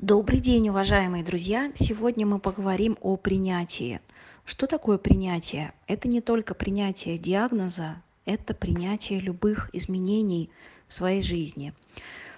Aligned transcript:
Добрый 0.00 0.38
день, 0.38 0.68
уважаемые 0.68 1.24
друзья! 1.24 1.72
Сегодня 1.74 2.24
мы 2.24 2.38
поговорим 2.38 2.96
о 3.00 3.16
принятии. 3.16 4.00
Что 4.44 4.68
такое 4.68 4.96
принятие? 4.96 5.72
Это 5.88 6.06
не 6.06 6.20
только 6.20 6.54
принятие 6.54 7.18
диагноза, 7.18 8.00
это 8.24 8.54
принятие 8.54 9.18
любых 9.18 9.70
изменений 9.72 10.50
в 10.86 10.94
своей 10.94 11.20
жизни. 11.20 11.74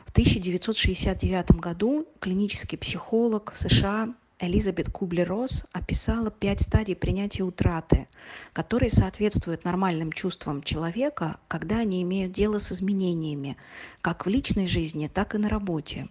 В 0.06 0.10
1969 0.10 1.50
году 1.60 2.08
клинический 2.18 2.78
психолог 2.78 3.52
США 3.54 4.14
Элизабет 4.42 4.88
Кублер-Росс 4.88 5.66
описала 5.72 6.30
пять 6.30 6.62
стадий 6.62 6.96
принятия 6.96 7.42
утраты, 7.42 8.08
которые 8.54 8.88
соответствуют 8.88 9.66
нормальным 9.66 10.12
чувствам 10.12 10.62
человека, 10.62 11.38
когда 11.46 11.80
они 11.80 12.00
имеют 12.02 12.32
дело 12.32 12.58
с 12.58 12.72
изменениями, 12.72 13.58
как 14.00 14.24
в 14.24 14.30
личной 14.30 14.66
жизни, 14.66 15.10
так 15.12 15.34
и 15.34 15.38
на 15.38 15.50
работе. 15.50 16.08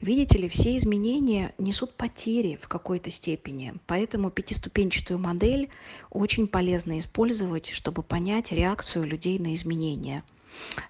Видите 0.00 0.38
ли, 0.38 0.48
все 0.48 0.78
изменения 0.78 1.52
несут 1.58 1.92
потери 1.92 2.58
в 2.60 2.68
какой-то 2.68 3.10
степени, 3.10 3.74
поэтому 3.86 4.30
пятиступенчатую 4.30 5.18
модель 5.18 5.68
очень 6.08 6.48
полезно 6.48 6.98
использовать, 6.98 7.68
чтобы 7.68 8.02
понять 8.02 8.50
реакцию 8.50 9.04
людей 9.04 9.38
на 9.38 9.54
изменения. 9.54 10.24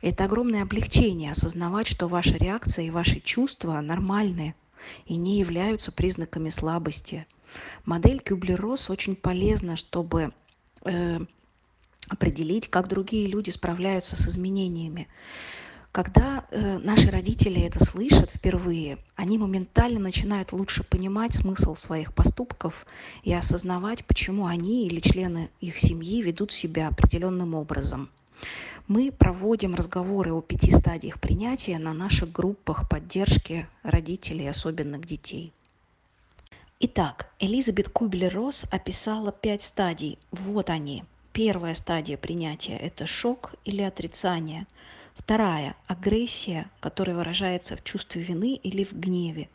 Это 0.00 0.24
огромное 0.24 0.62
облегчение 0.62 1.32
осознавать, 1.32 1.88
что 1.88 2.06
ваша 2.06 2.36
реакция 2.36 2.84
и 2.84 2.90
ваши 2.90 3.18
чувства 3.18 3.80
нормальны, 3.80 4.54
и 5.06 5.16
не 5.16 5.38
являются 5.38 5.92
признаками 5.92 6.48
слабости. 6.48 7.26
Модель 7.84 8.20
Кюблер-Росс 8.20 8.90
очень 8.90 9.16
полезна, 9.16 9.76
чтобы 9.76 10.32
э, 10.84 11.20
определить, 12.08 12.68
как 12.68 12.88
другие 12.88 13.26
люди 13.26 13.50
справляются 13.50 14.16
с 14.16 14.28
изменениями. 14.28 15.08
Когда 15.90 16.46
э, 16.50 16.78
наши 16.78 17.10
родители 17.10 17.62
это 17.62 17.82
слышат 17.82 18.30
впервые, 18.30 18.98
они 19.16 19.38
моментально 19.38 19.98
начинают 19.98 20.52
лучше 20.52 20.84
понимать 20.84 21.34
смысл 21.34 21.74
своих 21.74 22.14
поступков 22.14 22.86
и 23.22 23.32
осознавать, 23.32 24.04
почему 24.04 24.46
они 24.46 24.86
или 24.86 25.00
члены 25.00 25.50
их 25.60 25.78
семьи 25.78 26.22
ведут 26.22 26.52
себя 26.52 26.88
определенным 26.88 27.54
образом. 27.54 28.10
Мы 28.88 29.12
проводим 29.12 29.74
разговоры 29.74 30.32
о 30.32 30.40
пяти 30.40 30.70
стадиях 30.70 31.20
принятия 31.20 31.78
на 31.78 31.92
наших 31.92 32.32
группах 32.32 32.88
поддержки 32.88 33.66
родителей, 33.82 34.48
особенных 34.48 35.04
детей. 35.04 35.52
Итак, 36.80 37.30
Элизабет 37.38 37.90
Кубель-Росс 37.90 38.64
описала 38.70 39.30
пять 39.30 39.60
стадий. 39.60 40.18
Вот 40.30 40.70
они. 40.70 41.04
Первая 41.34 41.74
стадия 41.74 42.16
принятия– 42.16 42.76
это 42.78 43.04
шок 43.04 43.56
или 43.66 43.82
отрицание. 43.82 44.66
Вторая– 45.16 45.76
агрессия, 45.86 46.70
которая 46.80 47.14
выражается 47.14 47.76
в 47.76 47.84
чувстве 47.84 48.22
вины 48.22 48.54
или 48.54 48.84
в 48.84 48.94
гневе. 48.94 49.50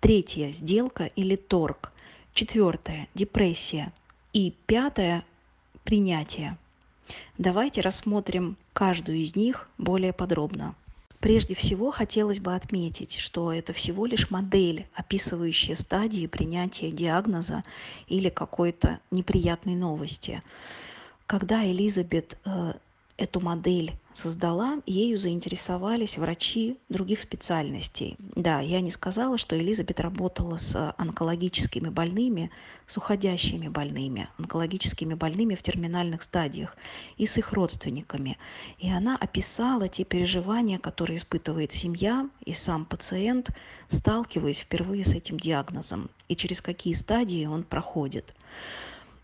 Третья– 0.00 0.50
сделка 0.52 1.04
или 1.04 1.36
торг. 1.36 1.92
Четвертая– 2.32 3.08
депрессия. 3.14 3.92
И 4.32 4.54
пятая– 4.64 5.26
принятие. 5.84 6.56
Давайте 7.38 7.80
рассмотрим 7.80 8.56
каждую 8.72 9.18
из 9.18 9.34
них 9.36 9.68
более 9.78 10.12
подробно. 10.12 10.74
Прежде 11.20 11.54
всего, 11.54 11.92
хотелось 11.92 12.40
бы 12.40 12.54
отметить, 12.54 13.16
что 13.16 13.52
это 13.52 13.72
всего 13.72 14.06
лишь 14.06 14.30
модель, 14.30 14.86
описывающая 14.92 15.76
стадии 15.76 16.26
принятия 16.26 16.90
диагноза 16.90 17.62
или 18.08 18.28
какой-то 18.28 18.98
неприятной 19.12 19.76
новости. 19.76 20.42
Когда 21.26 21.64
Элизабет 21.64 22.36
э, 22.44 22.72
эту 23.22 23.40
модель 23.40 23.92
создала, 24.12 24.82
ею 24.84 25.16
заинтересовались 25.16 26.18
врачи 26.18 26.78
других 26.88 27.20
специальностей. 27.22 28.16
Да, 28.36 28.60
я 28.60 28.80
не 28.80 28.90
сказала, 28.90 29.38
что 29.38 29.58
Элизабет 29.58 30.00
работала 30.00 30.58
с 30.58 30.94
онкологическими 30.98 31.88
больными, 31.88 32.50
с 32.86 32.96
уходящими 32.96 33.68
больными, 33.68 34.28
онкологическими 34.38 35.14
больными 35.14 35.54
в 35.54 35.62
терминальных 35.62 36.22
стадиях 36.22 36.76
и 37.16 37.26
с 37.26 37.38
их 37.38 37.52
родственниками. 37.52 38.38
И 38.78 38.90
она 38.90 39.16
описала 39.16 39.88
те 39.88 40.04
переживания, 40.04 40.78
которые 40.78 41.16
испытывает 41.16 41.72
семья 41.72 42.28
и 42.44 42.52
сам 42.52 42.84
пациент, 42.84 43.50
сталкиваясь 43.88 44.60
впервые 44.60 45.04
с 45.04 45.14
этим 45.14 45.38
диагнозом, 45.38 46.10
и 46.28 46.36
через 46.36 46.60
какие 46.60 46.94
стадии 46.94 47.46
он 47.46 47.62
проходит. 47.62 48.34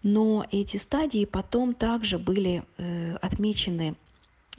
Но 0.02 0.46
эти 0.52 0.76
стадии 0.76 1.24
потом 1.24 1.74
также 1.74 2.18
были 2.18 2.62
э, 2.76 3.16
отмечены 3.16 3.96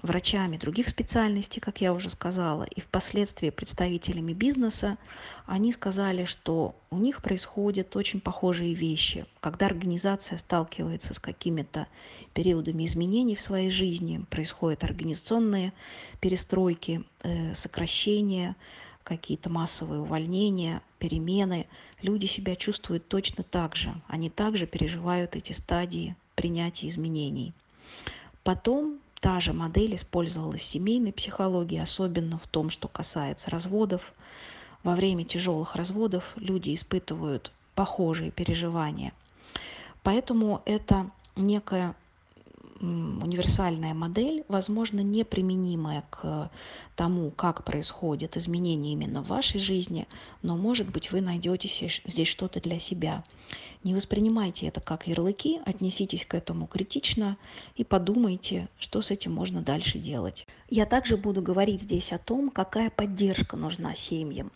врачами 0.01 0.57
других 0.57 0.87
специальностей, 0.87 1.59
как 1.61 1.81
я 1.81 1.93
уже 1.93 2.09
сказала, 2.09 2.63
и 2.63 2.81
впоследствии 2.81 3.49
представителями 3.49 4.33
бизнеса, 4.33 4.97
они 5.45 5.71
сказали, 5.71 6.25
что 6.25 6.75
у 6.89 6.97
них 6.97 7.21
происходят 7.21 7.95
очень 7.95 8.21
похожие 8.21 8.73
вещи. 8.73 9.25
Когда 9.41 9.65
организация 9.65 10.37
сталкивается 10.37 11.13
с 11.13 11.19
какими-то 11.19 11.87
периодами 12.33 12.85
изменений 12.85 13.35
в 13.35 13.41
своей 13.41 13.71
жизни, 13.71 14.23
происходят 14.29 14.83
организационные 14.83 15.73
перестройки, 16.21 17.03
э, 17.23 17.53
сокращения, 17.55 18.55
какие-то 19.09 19.49
массовые 19.49 20.01
увольнения, 20.01 20.83
перемены, 20.99 21.65
люди 22.03 22.27
себя 22.27 22.55
чувствуют 22.55 23.07
точно 23.07 23.43
так 23.43 23.75
же. 23.75 23.93
Они 24.07 24.29
также 24.29 24.67
переживают 24.67 25.35
эти 25.35 25.51
стадии 25.51 26.15
принятия 26.35 26.87
изменений. 26.87 27.51
Потом 28.43 28.99
та 29.19 29.39
же 29.39 29.51
модель 29.51 29.95
использовалась 29.95 30.61
в 30.61 30.65
семейной 30.65 31.11
психологии, 31.11 31.79
особенно 31.79 32.37
в 32.37 32.47
том, 32.47 32.69
что 32.69 32.87
касается 32.87 33.49
разводов. 33.49 34.13
Во 34.83 34.93
время 34.95 35.25
тяжелых 35.25 35.75
разводов 35.75 36.23
люди 36.35 36.73
испытывают 36.73 37.51
похожие 37.73 38.29
переживания. 38.29 39.11
Поэтому 40.03 40.61
это 40.65 41.09
некая 41.35 41.95
универсальная 42.81 43.93
модель, 43.93 44.43
возможно, 44.47 45.01
неприменимая 45.01 46.03
к 46.09 46.49
тому, 46.95 47.31
как 47.31 47.63
происходят 47.63 48.37
изменения 48.37 48.93
именно 48.93 49.21
в 49.21 49.27
вашей 49.27 49.59
жизни, 49.59 50.07
но, 50.41 50.57
может 50.57 50.89
быть, 50.89 51.11
вы 51.11 51.21
найдете 51.21 51.69
здесь 52.05 52.27
что-то 52.27 52.61
для 52.61 52.79
себя. 52.79 53.23
Не 53.83 53.95
воспринимайте 53.95 54.67
это 54.67 54.81
как 54.81 55.07
ярлыки, 55.07 55.61
отнеситесь 55.65 56.25
к 56.25 56.33
этому 56.33 56.67
критично 56.67 57.37
и 57.75 57.85
подумайте, 57.85 58.67
что 58.77 59.01
с 59.01 59.09
этим 59.09 59.33
можно 59.33 59.61
дальше 59.61 59.99
делать. 59.99 60.45
Я 60.69 60.85
также 60.85 61.15
буду 61.15 61.41
говорить 61.41 61.81
здесь 61.81 62.11
о 62.11 62.17
том, 62.17 62.49
какая 62.49 62.89
поддержка 62.89 63.55
нужна 63.55 63.95
семьям. 63.95 64.51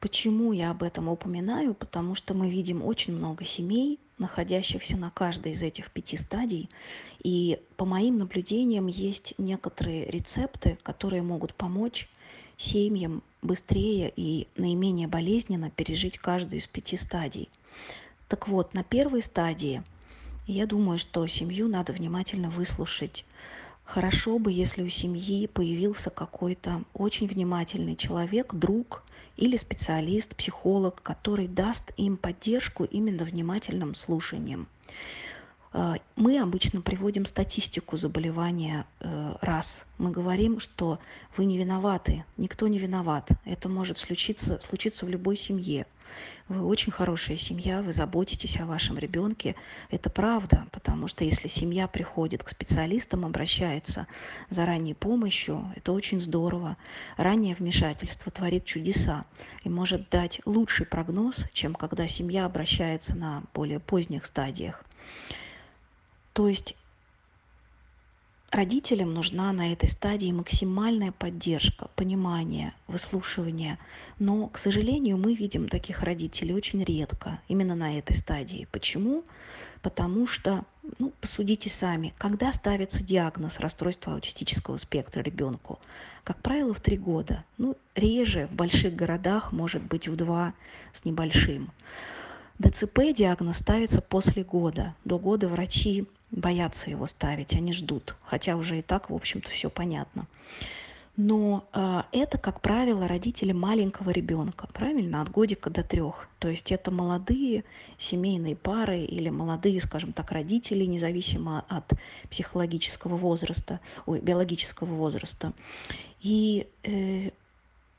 Почему 0.00 0.52
я 0.52 0.70
об 0.70 0.82
этом 0.82 1.08
упоминаю? 1.08 1.74
Потому 1.74 2.14
что 2.14 2.34
мы 2.34 2.50
видим 2.50 2.84
очень 2.84 3.14
много 3.14 3.44
семей, 3.44 3.98
находящихся 4.18 4.96
на 4.96 5.10
каждой 5.10 5.52
из 5.52 5.62
этих 5.62 5.90
пяти 5.90 6.16
стадий. 6.16 6.68
И 7.22 7.60
по 7.76 7.84
моим 7.84 8.18
наблюдениям 8.18 8.86
есть 8.86 9.34
некоторые 9.38 10.06
рецепты, 10.10 10.78
которые 10.82 11.22
могут 11.22 11.54
помочь 11.54 12.08
семьям 12.56 13.22
быстрее 13.42 14.12
и 14.14 14.48
наименее 14.56 15.08
болезненно 15.08 15.70
пережить 15.70 16.18
каждую 16.18 16.60
из 16.60 16.66
пяти 16.66 16.96
стадий. 16.96 17.48
Так 18.28 18.48
вот, 18.48 18.74
на 18.74 18.82
первой 18.82 19.22
стадии 19.22 19.82
я 20.46 20.66
думаю, 20.66 20.98
что 20.98 21.26
семью 21.26 21.68
надо 21.68 21.92
внимательно 21.92 22.50
выслушать. 22.50 23.24
Хорошо 23.86 24.40
бы, 24.40 24.50
если 24.50 24.82
у 24.82 24.88
семьи 24.88 25.46
появился 25.46 26.10
какой-то 26.10 26.82
очень 26.92 27.28
внимательный 27.28 27.94
человек, 27.94 28.52
друг 28.52 29.04
или 29.36 29.56
специалист, 29.56 30.34
психолог, 30.34 31.00
который 31.02 31.46
даст 31.46 31.92
им 31.96 32.16
поддержку 32.16 32.82
именно 32.82 33.24
внимательным 33.24 33.94
слушанием. 33.94 34.66
Э, 35.76 35.96
мы 36.16 36.40
обычно 36.40 36.80
приводим 36.80 37.26
статистику 37.26 37.98
заболевания 37.98 38.86
э, 39.00 39.34
раз. 39.42 39.84
Мы 39.98 40.10
говорим, 40.10 40.58
что 40.58 40.98
вы 41.36 41.44
не 41.44 41.58
виноваты, 41.58 42.24
никто 42.38 42.66
не 42.66 42.78
виноват. 42.78 43.28
Это 43.44 43.68
может 43.68 43.98
случиться, 43.98 44.58
случиться 44.66 45.04
в 45.04 45.10
любой 45.10 45.36
семье. 45.36 45.86
Вы 46.48 46.64
очень 46.64 46.92
хорошая 46.92 47.36
семья, 47.36 47.82
вы 47.82 47.92
заботитесь 47.92 48.58
о 48.58 48.64
вашем 48.64 48.96
ребенке. 48.96 49.54
Это 49.90 50.08
правда, 50.08 50.66
потому 50.72 51.08
что 51.08 51.24
если 51.24 51.48
семья 51.48 51.88
приходит 51.88 52.42
к 52.42 52.48
специалистам, 52.48 53.26
обращается 53.26 54.06
за 54.48 54.64
ранней 54.64 54.94
помощью, 54.94 55.70
это 55.76 55.92
очень 55.92 56.20
здорово. 56.20 56.78
Раннее 57.18 57.54
вмешательство 57.54 58.32
творит 58.32 58.64
чудеса 58.64 59.26
и 59.64 59.68
может 59.68 60.08
дать 60.08 60.40
лучший 60.46 60.86
прогноз, 60.86 61.44
чем 61.52 61.74
когда 61.74 62.08
семья 62.08 62.46
обращается 62.46 63.14
на 63.14 63.42
более 63.52 63.80
поздних 63.80 64.24
стадиях. 64.24 64.84
То 66.36 66.48
есть 66.48 66.76
Родителям 68.52 69.12
нужна 69.12 69.52
на 69.52 69.72
этой 69.72 69.88
стадии 69.88 70.30
максимальная 70.30 71.10
поддержка, 71.10 71.88
понимание, 71.96 72.74
выслушивание. 72.86 73.78
Но, 74.18 74.46
к 74.48 74.58
сожалению, 74.58 75.16
мы 75.16 75.34
видим 75.34 75.68
таких 75.68 76.02
родителей 76.02 76.54
очень 76.54 76.84
редко, 76.84 77.40
именно 77.48 77.74
на 77.74 77.98
этой 77.98 78.14
стадии. 78.14 78.68
Почему? 78.70 79.24
Потому 79.82 80.26
что, 80.26 80.64
ну, 80.98 81.12
посудите 81.20 81.68
сами, 81.70 82.14
когда 82.18 82.52
ставится 82.52 83.02
диагноз 83.02 83.58
расстройства 83.58 84.14
аутистического 84.14 84.76
спектра 84.76 85.22
ребенку? 85.22 85.80
Как 86.22 86.40
правило, 86.40 86.72
в 86.72 86.80
три 86.80 86.98
года. 86.98 87.44
Ну, 87.58 87.76
реже 87.94 88.46
в 88.46 88.54
больших 88.54 88.94
городах, 88.94 89.52
может 89.52 89.82
быть, 89.82 90.06
в 90.06 90.14
два 90.14 90.54
с 90.92 91.04
небольшим. 91.04 91.70
ДЦП 92.58 93.12
диагноз 93.14 93.58
ставится 93.58 94.00
после 94.00 94.42
года. 94.42 94.94
До 95.04 95.18
года 95.18 95.48
врачи 95.48 96.06
боятся 96.30 96.90
его 96.90 97.06
ставить, 97.06 97.54
они 97.54 97.72
ждут, 97.72 98.16
хотя 98.24 98.56
уже 98.56 98.78
и 98.78 98.82
так, 98.82 99.10
в 99.10 99.14
общем-то, 99.14 99.50
все 99.50 99.70
понятно. 99.70 100.26
Но 101.16 101.64
э, 101.72 102.02
это, 102.12 102.36
как 102.36 102.60
правило, 102.60 103.08
родители 103.08 103.52
маленького 103.52 104.10
ребенка, 104.10 104.68
правильно, 104.72 105.22
от 105.22 105.30
годика 105.30 105.70
до 105.70 105.82
трех. 105.82 106.28
То 106.38 106.48
есть 106.48 106.70
это 106.70 106.90
молодые 106.90 107.64
семейные 107.96 108.54
пары 108.54 109.00
или 109.00 109.30
молодые, 109.30 109.80
скажем 109.80 110.12
так, 110.12 110.30
родители, 110.30 110.84
независимо 110.84 111.64
от 111.68 111.90
психологического 112.28 113.16
возраста, 113.16 113.80
ой, 114.04 114.20
биологического 114.20 114.94
возраста. 114.94 115.54
И 116.20 116.66
э, 116.82 117.30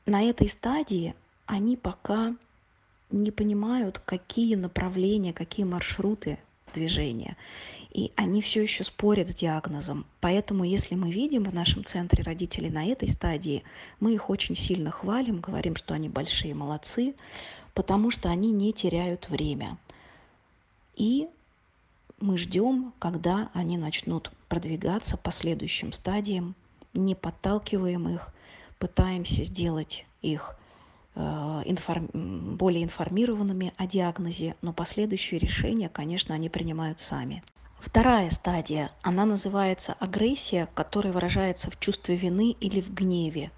на 0.06 0.22
этой 0.22 0.48
стадии 0.48 1.14
они 1.46 1.76
пока 1.76 2.36
не 3.10 3.30
понимают, 3.30 3.98
какие 3.98 4.54
направления, 4.54 5.32
какие 5.32 5.64
маршруты 5.64 6.38
движения. 6.74 7.36
И 7.90 8.12
они 8.16 8.42
все 8.42 8.62
еще 8.62 8.84
спорят 8.84 9.30
с 9.30 9.34
диагнозом. 9.34 10.04
Поэтому, 10.20 10.64
если 10.64 10.94
мы 10.94 11.10
видим 11.10 11.44
в 11.44 11.54
нашем 11.54 11.84
центре 11.84 12.22
родителей 12.22 12.70
на 12.70 12.84
этой 12.84 13.08
стадии, 13.08 13.64
мы 13.98 14.14
их 14.14 14.28
очень 14.28 14.54
сильно 14.54 14.90
хвалим, 14.90 15.40
говорим, 15.40 15.74
что 15.74 15.94
они 15.94 16.08
большие 16.08 16.54
молодцы, 16.54 17.14
потому 17.72 18.10
что 18.10 18.28
они 18.28 18.52
не 18.52 18.72
теряют 18.72 19.30
время. 19.30 19.78
И 20.96 21.28
мы 22.20 22.36
ждем, 22.36 22.92
когда 22.98 23.50
они 23.54 23.78
начнут 23.78 24.30
продвигаться 24.48 25.16
по 25.16 25.30
следующим 25.30 25.92
стадиям, 25.92 26.54
не 26.92 27.14
подталкиваем 27.14 28.08
их, 28.08 28.28
пытаемся 28.78 29.44
сделать 29.44 30.04
их 30.20 30.57
информ... 31.18 32.08
более 32.56 32.84
информированными 32.84 33.74
о 33.76 33.86
диагнозе, 33.86 34.54
но 34.62 34.72
последующие 34.72 35.40
решения, 35.40 35.88
конечно, 35.88 36.34
они 36.34 36.48
принимают 36.48 37.00
сами. 37.00 37.42
Вторая 37.80 38.30
стадия, 38.30 38.90
она 39.02 39.24
называется 39.24 39.94
агрессия, 40.00 40.68
которая 40.74 41.12
выражается 41.12 41.70
в 41.70 41.78
чувстве 41.78 42.16
вины 42.16 42.56
или 42.60 42.80
в 42.80 42.92
гневе. 42.92 43.50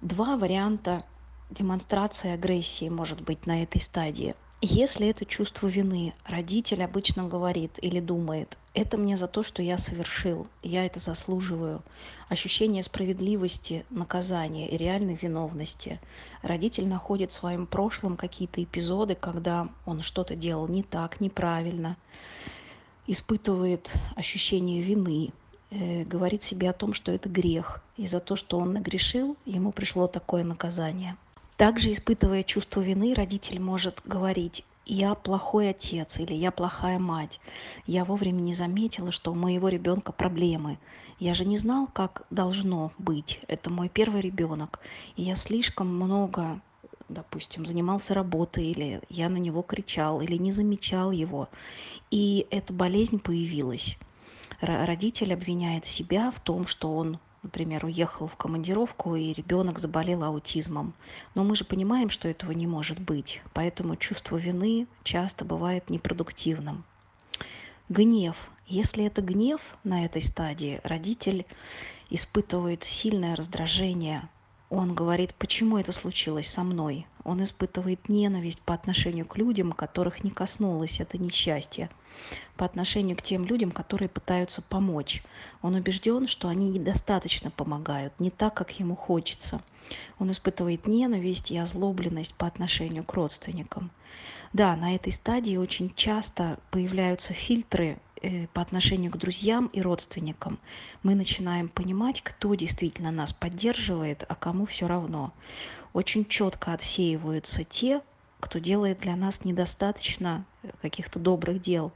Два 0.00 0.36
варианта 0.36 1.04
демонстрации 1.50 2.30
агрессии 2.30 2.88
может 2.88 3.20
быть 3.20 3.46
на 3.46 3.62
этой 3.62 3.80
стадии– 3.80 4.34
если 4.60 5.06
это 5.08 5.24
чувство 5.24 5.68
вины, 5.68 6.14
родитель 6.24 6.82
обычно 6.82 7.28
говорит 7.28 7.78
или 7.80 8.00
думает, 8.00 8.58
это 8.74 8.96
мне 8.96 9.16
за 9.16 9.28
то, 9.28 9.44
что 9.44 9.62
я 9.62 9.78
совершил, 9.78 10.48
я 10.64 10.84
это 10.84 10.98
заслуживаю. 10.98 11.80
Ощущение 12.28 12.82
справедливости, 12.82 13.84
наказания 13.88 14.68
и 14.68 14.76
реальной 14.76 15.14
виновности. 15.14 16.00
Родитель 16.42 16.88
находит 16.88 17.30
в 17.30 17.34
своем 17.34 17.66
прошлом 17.66 18.16
какие-то 18.16 18.62
эпизоды, 18.62 19.14
когда 19.14 19.68
он 19.86 20.02
что-то 20.02 20.34
делал 20.34 20.66
не 20.66 20.82
так, 20.82 21.20
неправильно, 21.20 21.96
испытывает 23.06 23.88
ощущение 24.16 24.82
вины, 24.82 25.32
э, 25.70 26.02
говорит 26.04 26.42
себе 26.42 26.68
о 26.68 26.74
том, 26.74 26.94
что 26.94 27.12
это 27.12 27.28
грех, 27.28 27.80
и 27.96 28.08
за 28.08 28.18
то, 28.18 28.34
что 28.34 28.58
он 28.58 28.72
нагрешил, 28.72 29.36
ему 29.46 29.70
пришло 29.70 30.08
такое 30.08 30.42
наказание– 30.42 31.16
также, 31.58 31.92
испытывая 31.92 32.44
чувство 32.44 32.80
вины, 32.80 33.12
родитель 33.14 33.60
может 33.60 34.00
говорить, 34.04 34.64
я 34.86 35.14
плохой 35.14 35.70
отец 35.70 36.18
или 36.18 36.32
я 36.32 36.50
плохая 36.50 36.98
мать. 36.98 37.40
Я 37.84 38.04
вовремя 38.06 38.40
не 38.40 38.54
заметила, 38.54 39.10
что 39.10 39.32
у 39.32 39.34
моего 39.34 39.68
ребенка 39.68 40.12
проблемы. 40.12 40.78
Я 41.18 41.34
же 41.34 41.44
не 41.44 41.58
знал, 41.58 41.88
как 41.92 42.22
должно 42.30 42.92
быть. 42.96 43.40
Это 43.48 43.70
мой 43.70 43.88
первый 43.88 44.22
ребенок. 44.22 44.78
И 45.16 45.22
я 45.24 45.36
слишком 45.36 45.88
много 45.88 46.60
допустим, 47.08 47.64
занимался 47.64 48.12
работой, 48.12 48.66
или 48.66 49.00
я 49.08 49.30
на 49.30 49.38
него 49.38 49.62
кричал, 49.62 50.20
или 50.20 50.36
не 50.36 50.52
замечал 50.52 51.10
его. 51.10 51.48
И 52.10 52.46
эта 52.50 52.72
болезнь 52.72 53.18
появилась. 53.18 53.96
Родитель 54.60 55.32
обвиняет 55.32 55.86
себя 55.86 56.30
в 56.30 56.38
том, 56.40 56.66
что 56.66 56.94
он 56.94 57.18
например, 57.42 57.84
уехал 57.84 58.26
в 58.26 58.36
командировку, 58.36 59.16
и 59.16 59.32
ребенок 59.32 59.78
заболел 59.78 60.24
аутизмом. 60.24 60.94
Но 61.34 61.44
мы 61.44 61.56
же 61.56 61.64
понимаем, 61.64 62.10
что 62.10 62.28
этого 62.28 62.52
не 62.52 62.66
может 62.66 62.98
быть, 63.00 63.40
поэтому 63.54 63.96
чувство 63.96 64.36
вины 64.36 64.86
часто 65.02 65.44
бывает 65.44 65.90
непродуктивным. 65.90 66.84
Гнев. 67.88 68.50
Если 68.66 69.04
это 69.04 69.22
гнев 69.22 69.60
на 69.82 70.04
этой 70.04 70.20
стадии, 70.20 70.80
родитель 70.84 71.46
испытывает 72.10 72.84
сильное 72.84 73.34
раздражение. 73.34 74.28
Он 74.70 74.94
говорит, 74.94 75.34
почему 75.34 75.78
это 75.78 75.92
случилось 75.92 76.48
со 76.48 76.62
мной. 76.62 77.06
Он 77.24 77.42
испытывает 77.42 78.08
ненависть 78.08 78.60
по 78.60 78.74
отношению 78.74 79.24
к 79.26 79.36
людям, 79.36 79.72
которых 79.72 80.24
не 80.24 80.30
коснулось 80.30 81.00
это 81.00 81.18
несчастье 81.18 81.88
по 82.56 82.64
отношению 82.64 83.16
к 83.16 83.22
тем 83.22 83.44
людям, 83.44 83.70
которые 83.70 84.08
пытаются 84.08 84.62
помочь. 84.62 85.22
Он 85.62 85.74
убежден, 85.74 86.26
что 86.26 86.48
они 86.48 86.70
недостаточно 86.70 87.50
помогают, 87.50 88.18
не 88.18 88.30
так, 88.30 88.54
как 88.54 88.78
ему 88.78 88.96
хочется. 88.96 89.60
Он 90.18 90.30
испытывает 90.30 90.86
ненависть 90.86 91.50
и 91.50 91.56
озлобленность 91.56 92.34
по 92.34 92.46
отношению 92.46 93.04
к 93.04 93.14
родственникам. 93.14 93.90
Да, 94.52 94.76
на 94.76 94.94
этой 94.94 95.12
стадии 95.12 95.56
очень 95.56 95.94
часто 95.94 96.58
появляются 96.70 97.32
фильтры 97.32 97.98
по 98.52 98.62
отношению 98.62 99.12
к 99.12 99.16
друзьям 99.16 99.66
и 99.72 99.80
родственникам. 99.80 100.58
Мы 101.02 101.14
начинаем 101.14 101.68
понимать, 101.68 102.22
кто 102.22 102.54
действительно 102.54 103.10
нас 103.10 103.32
поддерживает, 103.32 104.24
а 104.28 104.34
кому 104.34 104.66
все 104.66 104.86
равно. 104.86 105.32
Очень 105.92 106.26
четко 106.26 106.72
отсеиваются 106.72 107.64
те, 107.64 108.02
кто 108.40 108.58
делает 108.58 109.00
для 109.00 109.16
нас 109.16 109.44
недостаточно 109.44 110.44
э, 110.62 110.70
каких-то 110.80 111.18
добрых 111.18 111.60
дел. 111.60 111.92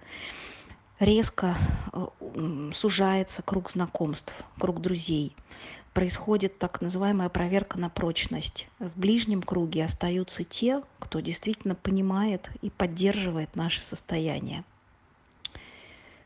Резко 0.98 1.56
э, 1.92 2.70
сужается 2.74 3.42
круг 3.42 3.70
знакомств, 3.70 4.34
круг 4.58 4.80
друзей. 4.80 5.34
Происходит 5.94 6.58
так 6.58 6.80
называемая 6.80 7.28
проверка 7.28 7.78
на 7.78 7.90
прочность. 7.90 8.66
В 8.78 8.98
ближнем 8.98 9.42
круге 9.42 9.84
остаются 9.84 10.42
те, 10.42 10.82
кто 10.98 11.20
действительно 11.20 11.74
понимает 11.74 12.50
и 12.62 12.70
поддерживает 12.70 13.56
наше 13.56 13.82
состояние. 13.82 14.64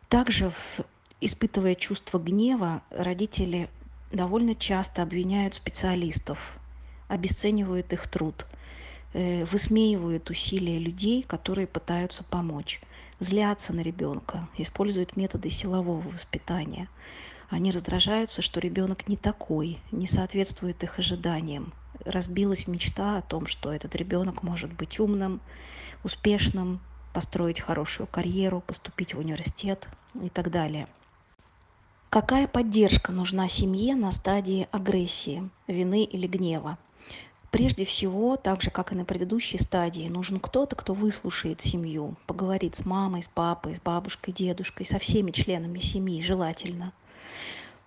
Также, 0.09 0.53
испытывая 1.21 1.75
чувство 1.75 2.19
гнева, 2.19 2.83
родители 2.91 3.69
довольно 4.13 4.55
часто 4.55 5.03
обвиняют 5.03 5.55
специалистов, 5.55 6.59
обесценивают 7.09 7.93
их 7.93 8.07
труд– 8.09 8.47
Э, 9.19 9.47
высмеивают 9.47 10.29
усилия 10.29 10.79
людей, 10.79 11.23
которые 11.23 11.67
пытаются 11.67 12.23
помочь, 12.23 12.83
злятся 13.19 13.73
на 13.73 13.81
ребенка, 13.81 14.47
используют 14.59 15.17
методы 15.17 15.49
силового 15.49 16.07
воспитания. 16.07 16.87
Они 17.49 17.71
раздражаются, 17.71 18.43
что 18.43 18.61
ребенок 18.61 19.09
не 19.09 19.17
такой, 19.17 19.79
не 19.91 20.07
соответствует 20.07 20.83
их 20.83 20.99
ожиданиям. 20.99 21.73
Разбилась 22.05 22.67
мечта 22.67 23.17
о 23.17 23.23
том, 23.23 23.47
что 23.47 23.73
этот 23.73 23.95
ребенок 23.95 24.43
может 24.43 24.71
быть 24.75 25.01
умным, 25.01 25.41
успешным, 26.05 26.81
построить 27.17 27.61
хорошую 27.61 28.07
карьеру, 28.07 28.61
поступить 28.61 29.15
в 29.15 29.19
университет 29.19 29.89
и 30.23 30.29
так 30.29 30.51
далее. 30.51 30.87
Какая 32.11 32.47
поддержка 32.47 33.11
нужна 33.11 33.49
семье 33.49 33.95
на 33.95 34.13
стадии 34.13 34.69
агрессии, 34.71 35.49
вины 35.67 36.05
или 36.05 36.27
гнева? 36.27 36.77
Прежде 37.51 37.87
всего, 37.87 38.37
так 38.37 38.61
же, 38.61 38.71
как 38.71 38.93
и 38.93 38.95
на 38.95 39.07
предыдущей 39.07 39.57
стадии, 39.57 40.09
нужен 40.09 40.39
кто-то, 40.39 40.77
кто 40.77 40.93
выслушает 40.93 41.63
семью, 41.63 42.17
поговорит 42.27 42.77
с 42.77 42.85
мамой, 42.85 43.23
с 43.23 43.29
папой, 43.29 43.77
с 43.77 43.81
бабушкой, 43.81 44.35
дедушкой, 44.35 44.85
со 44.85 44.99
всеми 44.99 45.31
членами 45.31 45.79
семьи, 45.79 46.21
желательно. 46.21 46.93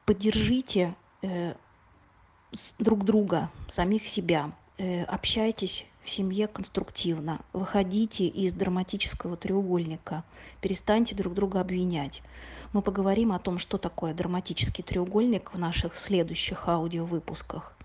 Поддержите 0.05 0.95
э, 1.21 1.53
друг 2.79 3.05
друга, 3.05 3.51
самих 3.69 4.07
себя, 4.07 4.53
э, 4.79 5.03
общайтесь 5.03 5.86
в 6.03 6.10
семье 6.10 6.48
конструктивно, 6.48 7.41
выходите 7.53 8.27
из 8.27 8.53
драматического 8.53 9.38
треугольника, 9.38 10.24
перестаньте 10.62 11.15
друг 11.15 11.34
друга 11.34 11.62
обвинять. 11.62 12.22
Мы 12.74 12.82
поговорим 12.82 13.32
о 13.32 13.39
том, 13.39 13.60
что 13.60 13.77
такое 13.77 14.13
драматический 14.13 14.84
треугольник 14.84 15.53
в 15.53 15.58
наших 15.58 15.96
следующих 15.96 16.68
аудиовыпусках. 16.68 17.75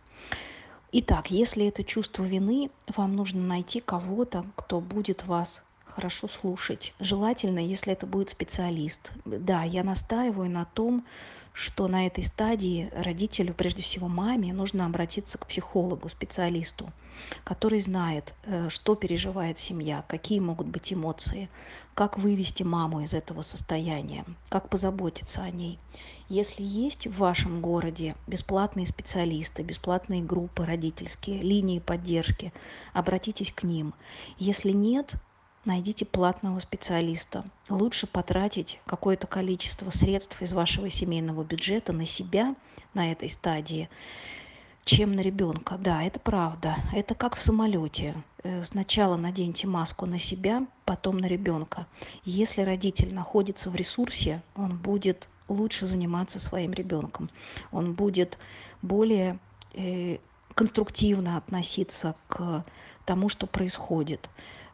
Итак, 0.93 1.31
если 1.31 1.67
это 1.67 1.83
чувство 1.83 2.23
вины, 2.23 2.71
вам 2.95 3.17
нужно 3.17 3.43
найти 3.43 3.81
кого-то, 3.81 4.45
кто 4.55 4.81
будет 4.81 5.27
вас 5.27 5.65
хорошо 5.85 6.29
слушать. 6.29 6.93
Желательно, 7.01 7.59
если 7.59 7.93
это 7.93 8.07
будет 8.07 8.31
специалист. 8.31 9.13
Да, 9.25 9.63
я 9.63 9.85
настаиваю 9.85 10.51
на 10.51 10.65
том, 10.65 11.05
что 11.55 11.87
на 11.87 12.07
этой 12.07 12.25
стадии 12.25 12.91
родителю, 12.93 13.55
прежде 13.55 13.81
всего 13.81 14.09
маме, 14.09 14.53
нужно 14.53 14.87
обратиться 14.87 15.39
к 15.39 15.47
психологу, 15.47 16.09
специалисту, 16.09 16.93
который 17.45 17.81
знает, 17.81 18.35
э, 18.43 18.69
что 18.71 18.97
переживает 18.97 19.59
семья, 19.61 20.05
какие 20.09 20.41
могут 20.41 20.67
быть 20.67 20.93
эмоции, 20.93 21.49
как 21.95 22.19
вывести 22.19 22.65
маму 22.65 23.03
из 23.03 23.15
этого 23.15 23.43
состояния, 23.43 24.25
как 24.49 24.69
позаботиться 24.69 25.43
о 25.43 25.51
ней. 25.51 25.79
Если 26.29 26.65
есть 26.65 27.07
в 27.07 27.19
вашем 27.19 27.63
городе 27.63 28.17
бесплатные 28.27 28.89
специалисты, 28.89 29.63
бесплатные 29.63 30.23
группы 30.23 30.67
родительские, 30.67 31.41
линии 31.41 31.79
поддержки, 31.79 32.53
обратитесь 32.93 33.53
к 33.53 33.63
ним. 33.63 33.95
Если 34.39 34.73
нет, 34.73 35.15
найдите 35.67 36.05
платного 36.05 36.59
специалиста. 36.59 37.45
Лучше 37.69 38.07
потратить 38.07 38.81
какое-то 38.87 39.27
количество 39.27 39.91
средств 39.91 40.41
из 40.43 40.53
вашего 40.53 40.91
семейного 40.91 41.45
бюджета 41.45 41.93
на 41.93 42.07
себя 42.07 42.55
на 42.95 43.11
этой 43.13 43.29
стадии, 43.29 43.89
чем 44.85 45.15
на 45.15 45.21
ребенка. 45.21 45.77
Да, 45.79 46.03
это 46.03 46.21
правда. 46.21 46.77
Это 46.93 47.15
как 47.15 47.37
в 47.37 47.43
самолете. 47.43 48.15
Э, 48.43 48.63
сначала 48.65 49.17
наденьте 49.17 49.67
маску 49.67 50.07
на 50.07 50.19
себя, 50.19 50.67
потом 50.85 51.19
на 51.19 51.27
ребенка. 51.27 51.87
Если 52.25 52.63
родитель 52.63 53.15
находится 53.15 53.71
в 53.71 53.75
ресурсе, 53.75 54.43
он 54.55 54.77
будет 54.77 55.29
лучше 55.49 55.87
заниматься 55.87 56.39
своим 56.39 56.73
ребенком. 56.73 57.31
Он 57.73 57.95
будет 57.95 58.39
более 58.83 59.39
э, 59.73 60.19
конструктивно 60.55 61.37
относиться 61.37 62.15
к 62.29 62.65
тому, 63.05 63.29
что 63.29 63.47
происходит. 63.47 64.29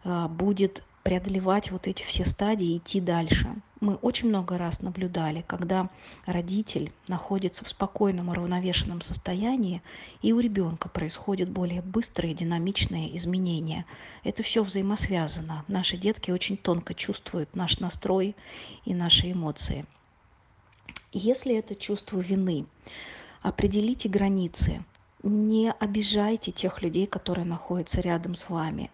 Э, 0.04 0.28
будет 0.28 0.82
преодолевать 1.02 1.70
вот 1.70 1.86
эти 1.86 2.02
все 2.02 2.24
стадии 2.24 2.74
и 2.74 2.76
идти 2.78 3.00
дальше. 3.00 3.48
Мы 3.80 3.94
очень 3.96 4.28
много 4.28 4.58
раз 4.58 4.82
наблюдали, 4.82 5.42
когда 5.46 5.88
родитель 6.26 6.92
находится 7.08 7.64
в 7.64 7.70
спокойном, 7.70 8.28
уравновешенном 8.28 9.00
состоянии, 9.00 9.82
и 10.20 10.34
у 10.34 10.40
ребенка 10.40 10.90
происходят 10.90 11.48
более 11.48 11.80
быстрые, 11.80 12.34
динамичные 12.34 13.16
изменения. 13.16 13.86
Это 14.22 14.42
все 14.42 14.62
взаимосвязано. 14.62 15.64
Наши 15.66 15.96
детки 15.96 16.30
очень 16.30 16.58
тонко 16.58 16.92
чувствуют 16.92 17.56
наш 17.56 17.80
настрой 17.80 18.36
и 18.84 18.94
наши 18.94 19.32
эмоции. 19.32 19.86
Если 21.12 21.56
это 21.56 21.74
чувство 21.74 22.20
вины, 22.20 22.66
определите 23.40 24.10
границы. 24.10 24.84
Не 25.22 25.72
обижайте 25.72 26.52
тех 26.52 26.82
людей, 26.82 27.06
которые 27.06 27.46
находятся 27.46 28.00
рядом 28.00 28.34
с 28.34 28.48
вами. 28.50 28.90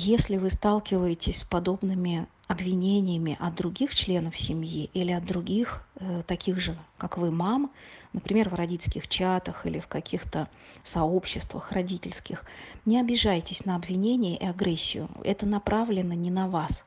Если 0.00 0.36
вы 0.36 0.48
сталкиваетесь 0.48 1.40
с 1.40 1.42
подобными 1.42 2.28
обвинениями 2.46 3.36
от 3.40 3.56
других 3.56 3.96
членов 3.96 4.38
семьи 4.38 4.88
или 4.94 5.10
от 5.10 5.24
других 5.24 5.82
э, 5.96 6.22
таких 6.24 6.60
же, 6.60 6.78
как 6.98 7.18
вы, 7.18 7.32
мам, 7.32 7.72
например, 8.12 8.48
в 8.48 8.54
родительских 8.54 9.08
чатах 9.08 9.66
или 9.66 9.80
в 9.80 9.88
каких-то 9.88 10.48
сообществах 10.84 11.72
родительских, 11.72 12.44
не 12.84 13.00
обижайтесь 13.00 13.64
на 13.64 13.74
обвинения 13.74 14.38
и 14.38 14.46
агрессию. 14.46 15.08
Это 15.24 15.46
направлено 15.46 16.14
не 16.14 16.30
на 16.30 16.46
вас. 16.46 16.84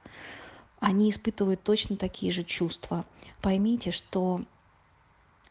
Они 0.79 1.09
испытывают 1.09 1.61
точно 1.63 1.97
такие 1.97 2.31
же 2.31 2.45
чувства. 2.45 3.03
Поймите, 3.41 3.91
что 3.91 4.41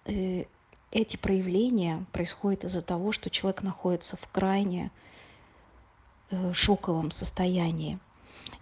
э, 0.06 0.44
эти 0.92 1.18
проявления 1.18 2.06
происходят 2.10 2.64
из-за 2.64 2.80
того, 2.80 3.12
что 3.12 3.28
человек 3.28 3.62
находится 3.62 4.16
в 4.16 4.26
крайне 4.28 4.90
шоковом 6.52 7.10
состоянии. 7.10 7.98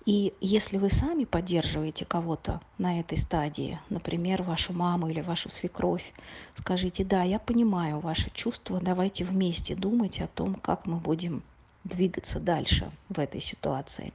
И 0.06 0.32
если 0.40 0.78
вы 0.78 0.90
сами 0.90 1.24
поддерживаете 1.24 2.04
кого-то 2.04 2.60
на 2.78 2.98
этой 3.00 3.18
стадии, 3.18 3.78
например, 3.90 4.42
вашу 4.42 4.72
маму 4.72 5.08
или 5.08 5.20
вашу 5.20 5.50
свекровь, 5.50 6.14
скажите, 6.56 7.04
да, 7.04 7.22
я 7.22 7.38
понимаю 7.38 8.00
ваши 8.00 8.30
чувства, 8.30 8.80
давайте 8.80 9.24
вместе 9.24 9.74
думать 9.74 10.20
о 10.20 10.26
том, 10.28 10.54
как 10.54 10.86
мы 10.86 10.96
будем 10.96 11.42
двигаться 11.84 12.40
дальше 12.40 12.90
в 13.08 13.18
этой 13.18 13.40
ситуации. 13.40 14.12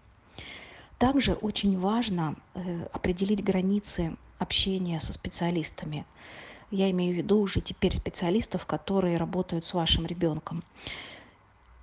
Также 0.97 1.33
очень 1.33 1.77
важно 1.79 2.35
э, 2.53 2.87
определить 2.91 3.43
границы 3.43 4.15
общения 4.39 4.99
со 4.99 5.13
специалистами. 5.13 6.05
Я 6.71 6.89
имею 6.91 7.13
в 7.13 7.17
виду 7.17 7.39
уже 7.39 7.61
теперь 7.61 7.95
специалистов, 7.95 8.65
которые 8.65 9.17
работают 9.17 9.63
с 9.65 9.73
вашим 9.73 10.05
ребенком. 10.05 10.63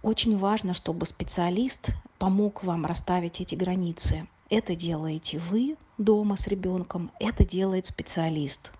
Очень 0.02 0.38
важно, 0.38 0.72
чтобы 0.72 1.04
специалист 1.04 1.90
помог 2.18 2.64
вам 2.64 2.86
расставить 2.86 3.42
эти 3.42 3.54
границы. 3.54 4.26
Это 4.48 4.74
делаете 4.74 5.38
вы 5.38 5.76
дома 5.98 6.36
с 6.36 6.46
ребенком, 6.46 7.10
это 7.20 7.44
делает 7.44 7.84
специалист 7.84 8.72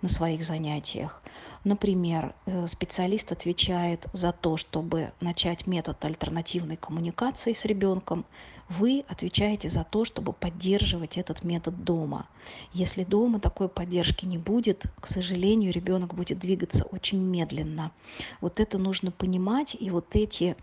на 0.00 0.08
своих 0.08 0.42
занятиях. 0.42 1.22
Например, 1.64 2.34
э, 2.44 2.66
специалист 2.66 3.32
отвечает 3.32 4.06
за 4.12 4.32
то, 4.32 4.58
чтобы 4.58 5.12
начать 5.20 5.66
метод 5.66 6.04
альтернативной 6.04 6.76
коммуникации 6.76 7.54
с 7.54 7.64
ребенком, 7.64 8.26
вы 8.68 9.04
отвечаете 9.08 9.68
за 9.68 9.84
то, 9.84 10.04
чтобы 10.04 10.32
поддерживать 10.32 11.18
этот 11.18 11.44
метод 11.44 11.84
дома. 11.84 12.26
Если 12.72 13.04
дома 13.04 13.40
такой 13.40 13.68
поддержки 13.68 14.24
не 14.24 14.38
будет, 14.38 14.84
к 15.00 15.06
сожалению, 15.06 15.72
ребенок 15.72 16.14
будет 16.14 16.38
двигаться 16.38 16.84
очень 16.84 17.18
медленно. 17.18 17.92
Вот 18.40 18.60
это 18.60 18.78
нужно 18.78 19.10
понимать, 19.10 19.76
и 19.78 19.90
вот 19.90 20.14
эти 20.16 20.56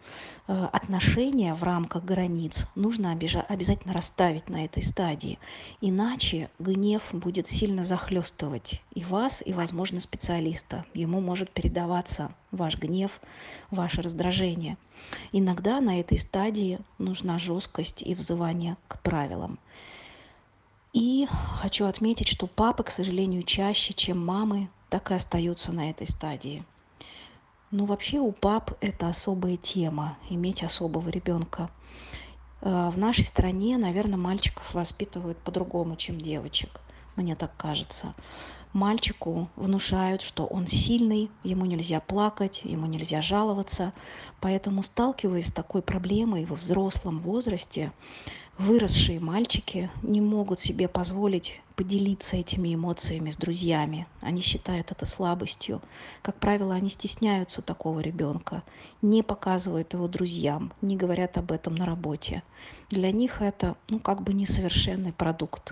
э, 0.48 0.65
отношения 0.72 1.53
в 1.53 1.63
рамках 1.63 2.03
границ 2.03 2.65
нужно 2.75 3.12
обязательно 3.12 3.93
расставить 3.93 4.50
на 4.50 4.65
этой 4.65 4.84
стадии. 4.84 5.39
Иначе 5.79 6.50
гнев 6.60 7.03
будет 7.13 7.48
сильно 7.48 7.84
захлестывать 7.84 8.81
и 8.93 9.03
вас, 9.03 9.43
и, 9.46 9.53
возможно, 9.53 10.00
специалиста. 10.00 10.86
Ему 10.93 11.21
может 11.21 11.51
передаваться 11.51 12.31
ваш 12.51 12.77
гнев, 12.77 13.21
ваше 13.69 14.01
раздражение. 14.01 14.77
Иногда 15.31 15.79
на 15.79 16.00
этой 16.00 16.19
стадии 16.19 16.79
нужна 16.98 17.39
жесткость 17.39 18.01
и 18.01 18.13
взывание 18.13 18.77
к 18.88 19.00
правилам. 19.01 19.60
И 20.93 21.25
хочу 21.60 21.86
отметить, 21.86 22.27
что 22.27 22.48
папы, 22.48 22.83
к 22.83 22.89
сожалению, 22.91 23.43
чаще, 23.43 23.93
чем 23.93 24.24
мамы, 24.24 24.69
так 24.89 25.12
и 25.12 25.13
остаются 25.13 25.71
на 25.71 25.89
этой 25.89 26.07
стадии. 26.07 26.63
Ну, 27.71 27.86
вообще 27.86 28.19
у 28.19 28.33
пап 28.33 28.74
это 28.81 29.07
особая 29.07 29.55
тема, 29.55 30.17
иметь 30.29 30.63
особого 30.63 31.07
ребенка. 31.07 31.69
Э, 32.60 32.89
в 32.89 32.98
нашей 32.98 33.24
стране, 33.24 33.77
наверное, 33.77 34.17
мальчиков 34.17 34.74
воспитывают 34.74 35.38
по-другому, 35.38 35.95
чем 35.95 36.19
девочек, 36.19 36.81
мне 37.15 37.38
так 37.38 37.55
кажется 37.55 38.13
мальчику 38.74 39.50
внушают, 39.56 40.22
что 40.22 40.46
он 40.46 40.68
сильный, 40.68 41.30
ему 41.44 41.66
нельзя 41.66 42.00
плакать, 42.00 42.62
ему 42.63 42.86
нельзя 42.86 43.22
жаловаться. 43.22 43.94
Поэтому, 44.40 44.84
сталкиваясь 44.84 45.48
с 45.48 45.51
такой 45.51 45.82
проблемой 45.82 46.46
во 46.46 46.56
взрослом 46.56 47.20
возрасте, 47.20 47.92
выросшие 48.58 49.20
мальчики 49.20 49.90
не 50.01 50.22
могут 50.22 50.60
себе 50.60 50.88
позволить 50.88 51.62
поделиться 51.75 52.38
этими 52.38 52.75
эмоциями 52.75 53.32
с 53.32 53.36
друзьями. 53.36 54.08
Они 54.20 54.42
считают 54.42 54.92
это 54.92 55.06
слабостью. 55.06 55.82
Как 56.22 56.36
правило, 56.36 56.75
они 56.75 56.90
стесняются 56.90 57.62
такого 57.62 58.01
ребенка, 58.01 58.62
не 59.01 59.24
показывают 59.24 59.94
его 59.94 60.08
друзьям, 60.08 60.74
не 60.82 60.96
говорят 60.96 61.38
об 61.38 61.51
этом 61.51 61.74
на 61.75 61.86
работе. 61.86 62.44
Для 62.90 63.12
них 63.12 63.42
это, 63.42 63.75
ну, 63.90 64.00
как 64.00 64.22
бы 64.22 64.34
несовершенный 64.34 65.13
продукт. 65.13 65.72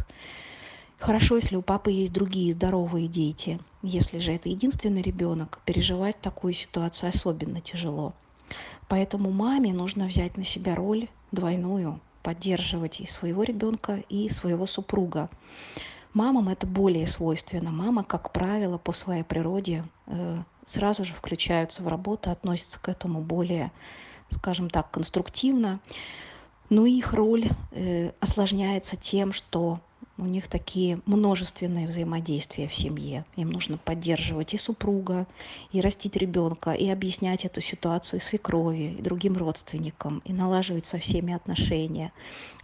Хорошо, 0.99 1.37
если 1.37 1.55
у 1.55 1.61
папы 1.61 1.91
есть 1.91 2.11
другие 2.11 2.51
здоровые 2.51 3.07
дети. 3.07 3.57
Если 3.81 4.19
же 4.19 4.33
это 4.33 4.49
единственный 4.49 5.01
ребенок, 5.01 5.59
переживать 5.63 6.19
такую 6.19 6.53
ситуацию 6.53 7.09
особенно 7.09 7.61
тяжело. 7.61 8.13
Поэтому 8.89 9.31
маме 9.31 9.71
нужно 9.73 10.05
взять 10.05 10.35
на 10.35 10.43
себя 10.43 10.75
роль 10.75 11.07
двойную, 11.31 12.01
поддерживать 12.21 12.99
и 12.99 13.07
своего 13.07 13.43
ребенка, 13.43 14.03
и 14.09 14.29
своего 14.29 14.65
супруга. 14.65 15.29
Мамам 16.13 16.49
это 16.49 16.67
более 16.67 17.07
свойственно. 17.07 17.71
Мама, 17.71 18.03
как 18.03 18.33
правило, 18.33 18.77
по 18.77 18.91
своей 18.91 19.23
природе 19.23 19.85
э, 20.07 20.37
сразу 20.65 21.05
же 21.05 21.13
включаются 21.13 21.81
в 21.81 21.87
работу, 21.87 22.29
относятся 22.29 22.77
к 22.77 22.89
этому 22.89 23.21
более, 23.21 23.71
скажем 24.29 24.69
так, 24.69 24.91
конструктивно. 24.91 25.79
Но 26.69 26.85
их 26.85 27.13
роль 27.13 27.45
э, 27.71 28.11
осложняется 28.19 28.97
тем, 28.97 29.31
что 29.31 29.79
у 30.19 30.25
них 30.25 30.47
такие 30.47 30.99
множественные 31.05 31.87
взаимодействия 31.87 32.67
в 32.67 32.75
семье. 32.75 33.25
Им 33.35 33.49
нужно 33.51 33.77
поддерживать 33.77 34.53
и 34.53 34.57
супруга, 34.57 35.27
и 35.71 35.81
растить 35.81 36.15
ребенка, 36.15 36.71
и 36.71 36.89
объяснять 36.89 37.45
эту 37.45 37.61
ситуацию 37.61 38.21
свекрови, 38.21 38.95
и 38.97 39.01
другим 39.01 39.37
родственникам, 39.37 40.21
и 40.25 40.33
налаживать 40.33 40.85
со 40.85 40.99
всеми 40.99 41.33
отношения. 41.33 42.11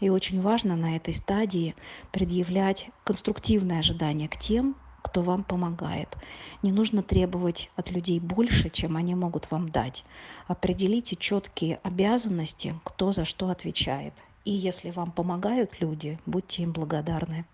И 0.02 0.10
очень 0.10 0.42
важно 0.42 0.76
на 0.76 0.96
этой 0.96 1.14
стадии 1.14 1.76
предъявлять 2.12 2.90
конструктивное 3.04 3.80
ожидание 3.80 4.28
к 4.28 4.38
тем, 4.38 4.76
кто 5.02 5.22
вам 5.22 5.44
помогает. 5.44 6.18
Не 6.64 6.72
нужно 6.72 7.04
требовать 7.04 7.70
от 7.76 7.92
людей 7.92 8.20
больше, 8.20 8.70
чем 8.70 8.98
они 8.98 9.16
могут 9.16 9.50
вам 9.52 9.70
дать. 9.70 10.04
Определите 10.48 11.16
четкие 11.16 11.80
обязанности, 11.84 12.74
кто 12.84 13.12
за 13.12 13.24
что 13.24 13.50
отвечает. 13.50 14.14
И 14.46 14.52
если 14.52 14.92
вам 14.92 15.12
помогают 15.12 15.72
люди, 15.80 16.20
будьте 16.28 16.62
им 16.64 16.72
благодарны. 16.72 17.46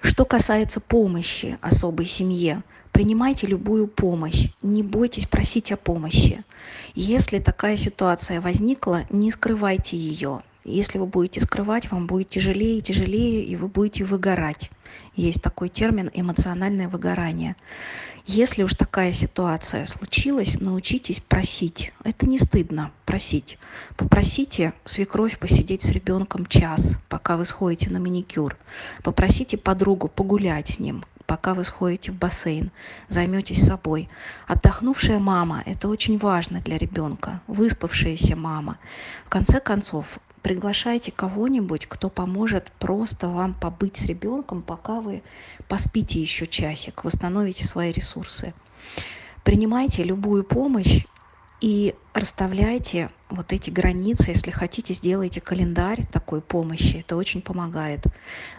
Что 0.00 0.24
касается 0.24 0.80
помощи 0.80 1.58
особой 1.60 2.06
семье, 2.06 2.62
принимайте 2.92 3.46
любую 3.46 3.86
помощь, 3.86 4.48
не 4.62 4.82
бойтесь 4.82 5.26
просить 5.26 5.70
о 5.70 5.76
помощи. 5.76 6.42
Если 6.94 7.38
такая 7.38 7.76
ситуация 7.76 8.40
возникла, 8.40 9.04
не 9.10 9.30
скрывайте 9.30 9.98
ее. 9.98 10.42
Если 10.70 10.98
вы 10.98 11.06
будете 11.06 11.40
скрывать, 11.40 11.90
вам 11.90 12.06
будет 12.06 12.28
тяжелее 12.28 12.78
и 12.78 12.82
тяжелее, 12.82 13.42
и 13.44 13.56
вы 13.56 13.68
будете 13.68 14.04
выгорать. 14.04 14.70
Есть 15.16 15.42
такой 15.42 15.68
термин 15.68 16.10
эмоциональное 16.14 16.88
выгорание. 16.88 17.56
Если 18.26 18.62
уж 18.62 18.74
такая 18.74 19.12
ситуация 19.12 19.86
случилась, 19.86 20.60
научитесь 20.60 21.20
просить. 21.20 21.92
Это 22.04 22.26
не 22.26 22.38
стыдно 22.38 22.92
просить. 23.04 23.58
Попросите 23.96 24.72
свекровь 24.84 25.38
посидеть 25.38 25.82
с 25.82 25.90
ребенком 25.90 26.46
час, 26.46 26.96
пока 27.08 27.36
вы 27.36 27.44
сходите 27.44 27.90
на 27.90 27.98
маникюр. 27.98 28.56
Попросите 29.02 29.58
подругу 29.58 30.06
погулять 30.08 30.68
с 30.68 30.78
ним, 30.78 31.04
пока 31.26 31.54
вы 31.54 31.64
сходите 31.64 32.12
в 32.12 32.16
бассейн, 32.16 32.70
займетесь 33.08 33.64
собой. 33.64 34.08
Отдохнувшая 34.46 35.18
мама– 35.18 35.62
это 35.66 35.88
очень 35.88 36.18
важно 36.18 36.60
для 36.60 36.76
ребенка, 36.78 37.40
выспавшаяся 37.48 38.36
мама. 38.36 38.78
В 39.26 39.28
конце 39.28 39.60
концов, 39.60 40.18
приглашайте 40.42 41.12
кого-нибудь, 41.12 41.86
кто 41.86 42.08
поможет 42.08 42.70
просто 42.78 43.28
вам 43.28 43.54
побыть 43.54 43.98
с 43.98 44.04
ребенком, 44.04 44.62
пока 44.62 45.00
вы 45.00 45.22
поспите 45.68 46.20
еще 46.20 46.46
часик, 46.46 47.04
восстановите 47.04 47.66
свои 47.66 47.92
ресурсы. 47.92 48.54
Принимайте 49.44 50.04
любую 50.04 50.44
помощь 50.44 51.04
и 51.60 51.94
расставляйте 52.14 53.10
вот 53.28 53.52
эти 53.52 53.70
границы. 53.70 54.30
Если 54.30 54.50
хотите, 54.50 54.94
сделайте 54.94 55.40
календарь 55.40 56.06
такой 56.10 56.40
помощи. 56.40 56.96
Это 56.96 57.16
очень 57.16 57.42
помогает. 57.42 58.04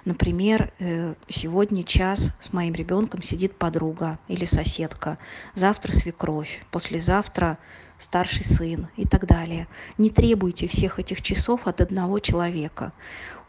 Например, 0.05 0.71
э, 0.79 1.15
сегодня 1.27 1.83
час 1.83 2.29
с 2.39 2.53
моим 2.53 2.73
ребенком 2.73 3.21
сидит 3.23 3.55
подруга 3.55 4.19
или 4.27 4.45
соседка. 4.45 5.17
Завтра 5.55 5.91
свекровь. 5.91 6.63
Послезавтра 6.71 7.57
старший 8.01 8.45
сын 8.45 8.87
и 8.97 9.05
так 9.05 9.25
далее. 9.25 9.67
Не 9.97 10.09
требуйте 10.09 10.67
всех 10.67 10.99
этих 10.99 11.21
часов 11.21 11.67
от 11.67 11.81
одного 11.81 12.19
человека. 12.19 12.91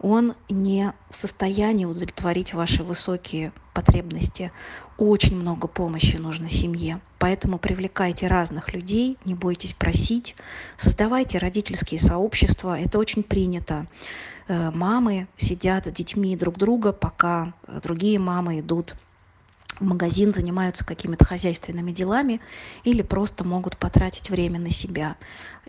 Он 0.00 0.34
не 0.48 0.92
в 1.10 1.16
состоянии 1.16 1.84
удовлетворить 1.84 2.54
ваши 2.54 2.82
высокие 2.82 3.52
потребности. 3.72 4.52
Очень 4.98 5.36
много 5.36 5.68
помощи 5.68 6.16
нужно 6.16 6.50
семье. 6.50 7.00
Поэтому 7.18 7.58
привлекайте 7.58 8.26
разных 8.26 8.72
людей, 8.74 9.16
не 9.24 9.34
бойтесь 9.34 9.72
просить, 9.74 10.34
создавайте 10.76 11.38
родительские 11.38 12.00
сообщества. 12.00 12.78
Это 12.78 12.98
очень 12.98 13.22
принято. 13.22 13.86
Э, 14.48 14.70
мамы 14.72 15.28
сидят 15.36 15.86
с 15.86 15.92
детьми 15.92 16.36
друг 16.36 16.58
друга, 16.58 16.92
пока 16.92 17.54
другие 17.82 18.18
мамы 18.18 18.60
идут 18.60 18.96
магазин, 19.84 20.32
занимаются 20.32 20.84
какими-то 20.84 21.24
хозяйственными 21.24 21.92
делами 21.92 22.40
или 22.84 23.02
просто 23.02 23.44
могут 23.44 23.76
потратить 23.76 24.30
время 24.30 24.58
на 24.58 24.70
себя. 24.70 25.16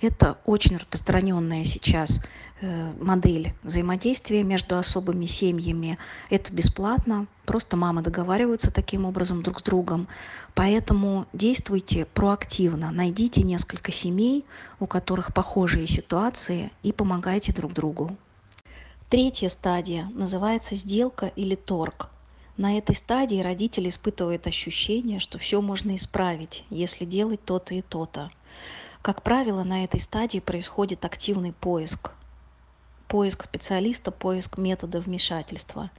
Это 0.01 0.37
очень 0.45 0.77
распространенная 0.77 1.65
сейчас 1.65 2.21
э, 2.61 2.91
модель 2.99 3.53
взаимодействия 3.63 4.43
между 4.43 4.77
особыми 4.77 5.25
семьями. 5.25 5.97
Это 6.29 6.51
бесплатно, 6.51 7.27
просто 7.45 7.77
мамы 7.77 8.01
договариваются 8.01 8.71
таким 8.71 9.05
образом 9.05 9.43
друг 9.43 9.59
с 9.59 9.63
другом. 9.63 10.07
Поэтому 10.55 11.25
действуйте 11.33 12.05
проактивно, 12.13 12.91
найдите 12.91 13.43
несколько 13.43 13.91
семей, 13.91 14.45
у 14.79 14.87
которых 14.87 15.33
похожие 15.33 15.87
ситуации, 15.87 16.71
и 16.83 16.91
помогайте 16.91 17.53
друг 17.53 17.73
другу. 17.73 18.15
Третья 19.09 19.49
стадия 19.49 20.09
называется 20.13 20.75
сделка 20.75 21.27
или 21.35 21.55
торг– 21.55 22.09
на 22.55 22.77
этой 22.77 22.95
стадии 22.95 23.41
родитель 23.41 23.89
испытывает 23.89 24.45
ощущение, 24.45 25.19
что 25.19 25.39
все 25.39 25.59
можно 25.59 25.95
исправить, 25.95 26.63
если 26.69 27.03
делать 27.03 27.43
то-то 27.43 27.73
и 27.73 27.81
то-то. 27.81 28.29
Как 29.01 29.23
правило, 29.23 29.63
на 29.63 29.83
этой 29.83 29.99
стадии 29.99 30.39
происходит 30.39 31.03
активный 31.03 31.51
поиск. 31.51 32.11
Поиск 33.07 33.43
специалиста, 33.43 34.11
поиск 34.11 34.57
метода 34.57 34.99
вмешательства. 34.99 35.89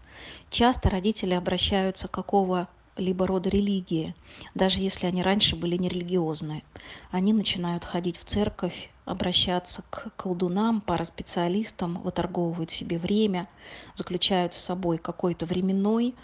Часто 0.50 0.90
родители 0.90 1.34
обращаются 1.34 2.06
к 2.06 2.12
какого 2.12 2.68
либо 2.96 3.26
рода 3.26 3.48
религии, 3.48 4.14
даже 4.54 4.78
если 4.78 5.06
они 5.06 5.22
раньше 5.22 5.56
были 5.56 5.76
нерелигиозные. 5.76 6.62
Они 7.10 7.32
начинают 7.32 7.84
ходить 7.84 8.16
в 8.16 8.24
церковь, 8.24 8.90
обращаться 9.04 9.82
к 9.90 10.12
колдунам, 10.16 10.80
параспециалистам, 10.80 12.00
выторговывают 12.00 12.70
себе 12.70 12.98
время, 12.98 13.48
заключают 13.94 14.54
с 14.54 14.58
собой 14.58 14.98
какой-то 14.98 15.46
временной 15.46 16.14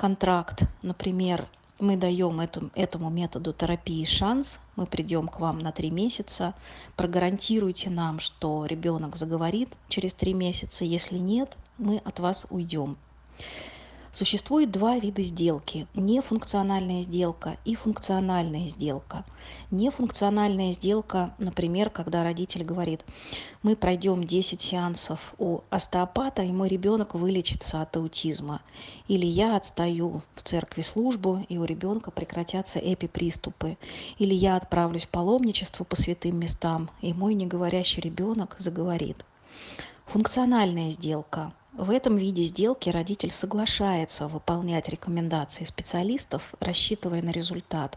контракт. 0.00 0.62
Например, 0.80 1.46
мы 1.78 1.94
даем 1.94 2.40
этому, 2.40 2.70
этому 2.74 3.10
методу 3.10 3.52
терапии 3.52 4.06
шанс, 4.06 4.58
мы 4.74 4.86
придем 4.86 5.28
к 5.28 5.38
вам 5.40 5.58
на 5.58 5.72
три 5.72 5.90
месяца, 5.90 6.54
прогарантируйте 6.96 7.90
нам, 7.90 8.18
что 8.18 8.64
ребенок 8.64 9.16
заговорит 9.16 9.68
через 9.90 10.14
три 10.14 10.32
месяца, 10.32 10.86
если 10.86 11.18
нет, 11.18 11.54
мы 11.76 11.98
от 11.98 12.18
вас 12.18 12.46
уйдем. 12.48 12.96
Существует 14.12 14.72
два 14.72 14.98
вида 14.98 15.22
сделки. 15.22 15.86
Нефункциональная 15.94 17.02
сделка 17.02 17.58
и 17.64 17.76
функциональная 17.76 18.68
сделка. 18.68 19.24
Нефункциональная 19.70 20.72
сделка, 20.72 21.32
например, 21.38 21.90
когда 21.90 22.24
родитель 22.24 22.64
говорит, 22.64 23.04
мы 23.62 23.76
пройдем 23.76 24.26
10 24.26 24.60
сеансов 24.60 25.32
у 25.38 25.60
остеопата, 25.70 26.42
и 26.42 26.50
мой 26.50 26.68
ребенок 26.68 27.14
вылечится 27.14 27.82
от 27.82 27.96
аутизма. 27.96 28.62
Или 29.06 29.26
я 29.26 29.54
отстаю 29.54 30.22
в 30.34 30.42
церкви 30.42 30.82
службу, 30.82 31.46
и 31.48 31.58
у 31.58 31.64
ребенка 31.64 32.10
прекратятся 32.10 32.80
эпиприступы. 32.80 33.78
Или 34.18 34.34
я 34.34 34.56
отправлюсь 34.56 35.04
в 35.04 35.08
паломничество 35.08 35.84
по 35.84 35.94
святым 35.94 36.36
местам, 36.36 36.90
и 37.00 37.12
мой 37.12 37.34
неговорящий 37.34 38.02
ребенок 38.02 38.56
заговорит. 38.58 39.24
Функциональная 40.06 40.90
сделка– 40.90 41.52
в 41.72 41.90
этом 41.90 42.16
виде 42.16 42.42
сделки 42.44 42.90
родитель 42.90 43.30
соглашается 43.30 44.26
выполнять 44.26 44.88
рекомендации 44.88 45.62
специалистов, 45.62 46.52
рассчитывая 46.58 47.22
на 47.22 47.30
результат. 47.30 47.96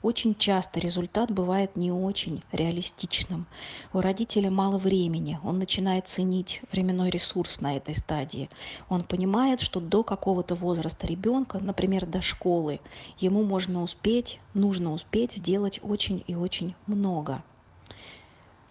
Очень 0.00 0.34
часто 0.34 0.80
результат 0.80 1.30
бывает 1.30 1.76
не 1.76 1.92
очень 1.92 2.42
реалистичным. 2.50 3.46
У 3.92 4.00
родителя 4.00 4.50
мало 4.50 4.78
времени, 4.78 5.38
он 5.44 5.58
начинает 5.58 6.08
ценить 6.08 6.62
временной 6.72 7.10
ресурс 7.10 7.60
на 7.60 7.76
этой 7.76 7.94
стадии. 7.94 8.48
Он 8.88 9.04
понимает, 9.04 9.60
что 9.60 9.80
до 9.80 10.02
какого-то 10.02 10.54
возраста 10.54 11.06
ребенка, 11.06 11.58
например, 11.60 12.06
до 12.06 12.22
школы, 12.22 12.80
ему 13.18 13.44
можно 13.44 13.82
успеть, 13.82 14.40
нужно 14.54 14.94
успеть 14.94 15.34
сделать 15.34 15.78
очень 15.82 16.24
и 16.26 16.34
очень 16.34 16.74
много. 16.86 17.42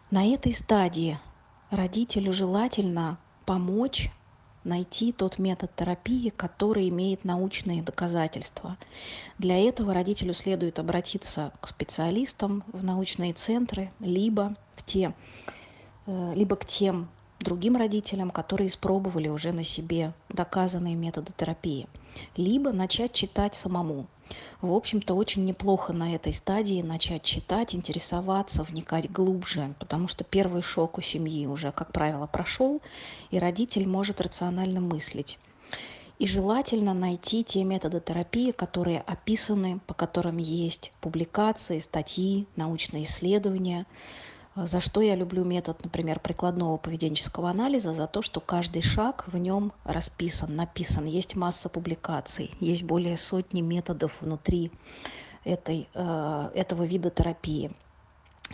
На 0.10 0.26
этой 0.26 0.54
стадии 0.54 1.20
родителю 1.70 2.34
желательно 2.34 3.20
помочь 3.46 4.12
найти 4.64 5.12
тот 5.12 5.40
метод 5.40 5.72
терапии, 5.76 6.30
который 6.30 6.90
имеет 6.90 7.24
научные 7.24 7.82
доказательства. 7.82 8.78
Для 9.38 9.58
этого 9.58 9.94
родителю 9.94 10.34
следует 10.34 10.80
обратиться 10.80 11.52
к 11.62 11.68
специалистам 11.68 12.64
в 12.74 12.84
научные 12.84 13.34
центры, 13.34 13.92
либо, 14.00 14.56
в 14.76 14.84
те, 14.84 15.14
э, 16.06 16.34
либо 16.36 16.56
к 16.56 16.66
тем 16.66 17.10
другим 17.40 17.76
родителям, 17.76 18.32
которые 18.32 18.68
испробовали 18.68 19.30
уже 19.30 19.52
на 19.52 19.64
себе 19.64 20.14
доказанные 20.30 20.96
методы 20.96 21.32
терапии, 21.36 21.88
либо 22.36 22.72
начать 22.72 23.14
читать 23.14 23.56
самому. 23.56 24.08
В 24.62 24.74
общем-то, 24.74 25.16
очень 25.16 25.46
неплохо 25.46 25.94
на 25.94 26.14
этой 26.14 26.34
стадии 26.34 26.82
начать 26.82 27.24
читать, 27.24 27.74
интересоваться, 27.74 28.64
вникать 28.64 29.12
глубже, 29.12 29.74
потому 29.80 30.08
что 30.08 30.24
первый 30.24 30.62
шок 30.62 30.98
у 30.98 31.02
семьи 31.02 31.48
уже, 31.48 31.72
как 31.72 31.92
правило, 31.92 32.28
прошел, 32.28 32.82
и 33.32 33.40
родитель 33.40 33.88
может 33.88 34.22
рационально 34.22 34.82
мыслить. 34.82 35.40
И 36.20 36.28
желательно 36.28 36.94
найти 36.94 37.46
те 37.46 37.64
методы 37.64 38.02
терапии, 38.02 38.52
которые 38.52 39.00
описаны, 39.00 39.80
по 39.88 39.94
которым 39.94 40.38
есть 40.38 40.92
публикации, 41.00 41.80
статьи, 41.80 42.46
научные 42.58 43.06
исследования, 43.06 43.86
за 44.68 44.80
что 44.82 45.02
я 45.02 45.16
люблю 45.16 45.44
метод, 45.44 45.84
например, 45.84 46.20
прикладного 46.20 46.78
поведенческого 46.78 47.50
анализа? 47.50 47.94
За 47.94 48.08
то, 48.08 48.22
что 48.22 48.40
каждый 48.40 48.82
шаг 48.82 49.26
в 49.28 49.38
нем 49.38 49.72
расписан, 49.84 50.56
написан. 50.56 51.06
Есть 51.06 51.36
масса 51.36 51.70
публикаций, 51.70 52.52
есть 52.60 52.84
более 52.84 53.18
сотни 53.18 53.62
методов 53.62 54.22
внутри 54.22 54.72
этой, 55.44 55.88
э, 55.94 56.52
этого 56.54 56.84
вида 56.84 57.10
терапии 57.10 57.72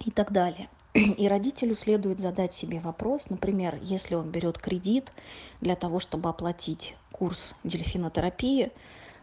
и 0.04 0.12
так 0.12 0.32
далее. 0.32 0.70
И 0.94 1.28
родителю 1.28 1.76
следует 1.76 2.20
задать 2.20 2.54
себе 2.54 2.80
вопрос, 2.80 3.30
например, 3.30 3.78
если 3.82 4.16
он 4.16 4.32
берет 4.32 4.58
кредит 4.58 5.12
для 5.60 5.76
того, 5.76 6.00
чтобы 6.00 6.30
оплатить 6.30 6.96
курс 7.12 7.54
дельфинотерапии, 7.64 8.72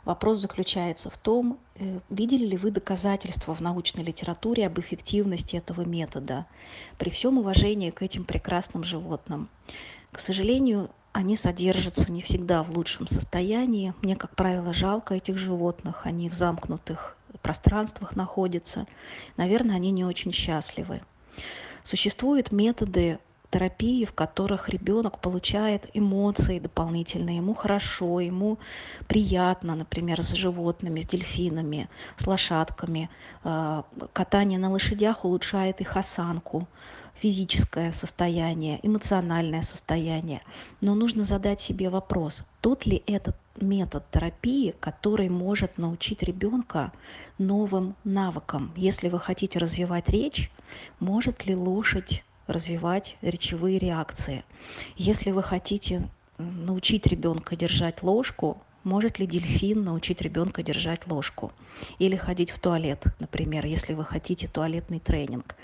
Вопрос 0.05 0.39
заключается 0.39 1.11
в 1.11 1.17
том, 1.17 1.59
э, 1.77 2.01
видели 2.11 2.45
ли 2.45 2.57
вы 2.57 2.71
доказательства 2.73 3.55
в 3.55 3.61
научной 3.61 4.03
литературе 4.03 4.67
об 4.67 4.81
эффективности 4.81 5.57
этого 5.57 5.85
метода 5.85 6.47
при 6.99 7.11
всем 7.11 7.39
уважении 7.39 7.91
к 7.91 8.03
этим 8.03 8.25
прекрасным 8.25 8.83
животным. 8.83 9.49
К 10.11 10.19
сожалению, 10.19 10.91
они 11.13 11.37
содержатся 11.37 12.11
не 12.11 12.21
всегда 12.21 12.63
в 12.63 12.71
лучшем 12.71 13.07
состоянии. 13.07 13.95
Мне, 14.03 14.17
как 14.17 14.35
правило, 14.35 14.73
жалко 14.73 15.15
этих 15.15 15.39
животных. 15.39 16.07
Они 16.07 16.29
в 16.29 16.35
замкнутых 16.35 17.17
пространствах 17.43 18.17
находятся. 18.17 18.87
Наверное, 19.37 19.77
они 19.77 19.91
не 19.91 20.05
очень 20.05 20.33
счастливы. 20.33 21.01
Существуют 21.85 22.51
методы 22.51 23.19
терапии, 23.53 24.05
в 24.05 24.13
которых 24.13 24.71
ребенок 24.71 25.19
получает 25.19 25.91
эмоции 25.93 26.59
дополнительные, 26.59 27.37
ему 27.37 27.55
хорошо, 27.55 28.21
ему 28.21 28.59
приятно, 29.07 29.77
например, 29.77 30.23
с 30.23 30.31
животными, 30.33 31.03
с 31.03 31.07
дельфинами, 31.07 31.89
с 32.17 32.27
лошадками. 32.27 33.11
А, 33.45 33.85
катание 34.13 34.59
на 34.59 34.71
лошадях 34.71 35.25
улучшает 35.25 35.81
их 35.83 35.97
осанку, 35.97 36.67
физическое 37.15 37.93
состояние, 37.93 38.81
эмоциональное 38.83 39.63
состояние. 39.63 40.41
Но 40.81 40.95
нужно 40.95 41.25
задать 41.25 41.61
себе 41.61 41.91
вопрос, 41.91 42.45
тот 42.63 42.87
ли 42.87 43.03
этот 43.07 43.37
метод 43.61 44.11
терапии, 44.11 44.75
который 44.81 45.29
может 45.29 45.77
научить 45.77 46.23
ребенка 46.23 46.91
новым 47.37 47.97
навыкам. 48.03 48.73
Если 48.77 49.11
вы 49.11 49.21
хотите 49.21 49.59
развивать 49.59 50.09
речь, 50.09 50.51
может 51.01 51.45
ли 51.45 51.55
лошадь 51.55 52.25
развивать 52.47 53.17
речевые 53.23 53.79
реакции. 53.79 54.45
Если 54.97 55.31
вы 55.31 55.43
хотите 55.43 56.09
научить 56.39 57.07
ребенка 57.07 57.57
держать 57.57 58.03
ложку, 58.03 58.63
может 58.85 59.19
ли 59.19 59.27
дельфин 59.27 59.85
научить 59.85 60.21
ребенка 60.21 60.63
держать 60.63 61.07
ложку? 61.07 61.53
Или 61.99 62.17
ходить 62.17 62.51
в 62.51 62.59
туалет, 62.59 63.05
например, 63.21 63.65
если 63.65 63.95
вы 63.95 64.05
хотите 64.05 64.49
туалетный 64.49 64.99
тренинг. 64.99 65.55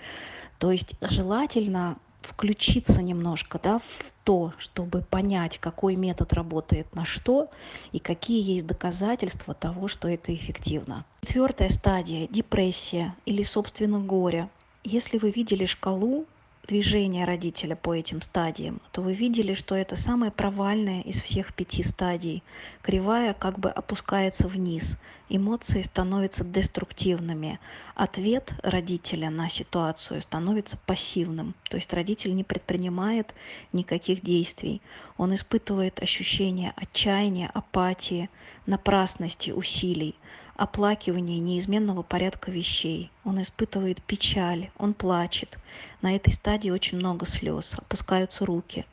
То 0.59 0.71
есть 0.71 0.95
желательно 1.01 1.99
включиться 2.23 3.01
немножко 3.03 3.59
да, 3.62 3.79
в 3.79 4.12
то, 4.25 4.53
чтобы 4.59 5.03
понять, 5.03 5.59
какой 5.59 5.97
метод 5.97 6.33
работает 6.33 6.95
на 6.95 7.05
что 7.05 7.49
и 7.93 7.99
какие 7.99 8.43
есть 8.43 8.67
доказательства 8.67 9.55
того, 9.55 9.88
что 9.88 10.09
это 10.09 10.35
эффективно. 10.35 11.05
Четвертая 11.23 11.71
стадия– 11.71 12.29
депрессия 12.31 13.14
или, 13.25 13.43
собственно, 13.43 13.99
горе. 13.99 14.49
Если 14.85 15.19
вы 15.19 15.31
видели 15.31 15.64
шкалу 15.64 16.27
движения 16.68 17.24
родителя 17.24 17.74
по 17.74 17.94
этим 17.94 18.20
стадиям, 18.20 18.81
то 18.92 19.00
вы 19.00 19.14
видели, 19.14 19.54
что 19.54 19.74
это 19.74 19.96
самая 19.96 20.31
провальная 20.31 21.00
из 21.00 21.20
всех 21.22 21.54
пяти 21.54 21.83
стадий. 21.83 22.42
Кривая 22.83 23.33
как 23.33 23.59
бы 23.59 23.70
опускается 23.70 24.46
вниз, 24.46 24.98
эмоции 25.31 25.81
становятся 25.81 26.44
деструктивными, 26.44 27.59
ответ 27.94 28.52
родителя 28.62 29.31
на 29.31 29.48
ситуацию 29.48 30.20
становится 30.20 30.76
пассивным, 30.76 31.54
то 31.70 31.76
есть 31.76 31.92
родитель 31.94 32.35
не 32.35 32.44
предпринимает 32.44 33.35
никаких 33.72 34.20
действий, 34.20 34.83
он 35.16 35.35
испытывает 35.35 36.02
ощущение 36.02 36.74
отчаяния, 36.76 37.50
апатии, 37.54 38.28
напрасности 38.66 39.50
усилий, 39.50 40.14
оплакивание 40.59 41.38
неизменного 41.38 42.03
порядка 42.03 42.51
вещей. 42.51 43.11
Он 43.25 43.40
испытывает 43.40 44.03
печаль, 44.03 44.71
он 44.77 44.92
плачет. 44.92 45.57
На 46.03 46.16
этой 46.16 46.33
стадии 46.33 46.68
очень 46.68 46.99
много 46.99 47.27
слез, 47.27 47.77
опускаются 47.79 48.44
руки. 48.44 48.85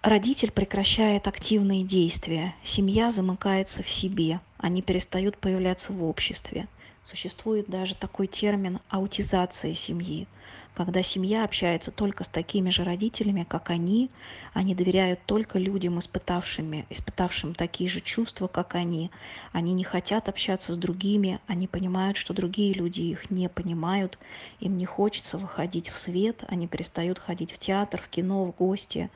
Родитель 0.00 0.52
прекращает 0.52 1.26
активные 1.26 1.82
действия, 1.82 2.54
семья 2.64 3.10
замыкается 3.10 3.82
в 3.82 3.90
себе, 3.90 4.40
они 4.58 4.80
перестают 4.80 5.36
появляться 5.36 5.92
в 5.92 6.04
обществе. 6.04 6.68
Существует 7.02 7.68
даже 7.68 7.96
такой 7.96 8.28
термин 8.28 8.78
аутизация 8.90 9.74
семьи 9.74 10.28
когда 10.74 11.02
семья 11.02 11.44
общается 11.44 11.90
только 11.90 12.24
с 12.24 12.28
такими 12.28 12.70
же 12.70 12.84
родителями, 12.84 13.44
как 13.48 13.70
они, 13.70 14.10
они 14.54 14.74
доверяют 14.74 15.20
только 15.26 15.58
людям, 15.58 15.98
испытавшими, 15.98 16.86
испытавшим 16.90 17.54
такие 17.54 17.90
же 17.90 18.00
чувства, 18.00 18.46
как 18.46 18.74
они. 18.74 19.10
Они 19.52 19.72
не 19.72 19.84
хотят 19.84 20.28
общаться 20.28 20.74
с 20.74 20.76
другими, 20.76 21.40
они 21.46 21.66
понимают, 21.66 22.16
что 22.16 22.34
другие 22.34 22.72
люди 22.72 23.02
их 23.02 23.30
не 23.30 23.48
понимают, 23.48 24.18
им 24.60 24.76
не 24.76 24.86
хочется 24.86 25.38
выходить 25.38 25.90
в 25.90 25.98
свет, 25.98 26.44
они 26.48 26.66
перестают 26.66 27.18
ходить 27.18 27.52
в 27.52 27.58
театр, 27.58 28.00
в 28.00 28.08
кино, 28.08 28.44
в 28.44 28.54
гости, 28.56 29.10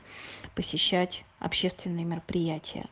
посещать 0.55 1.25
общественные 1.39 2.05
мероприятия 2.05 2.85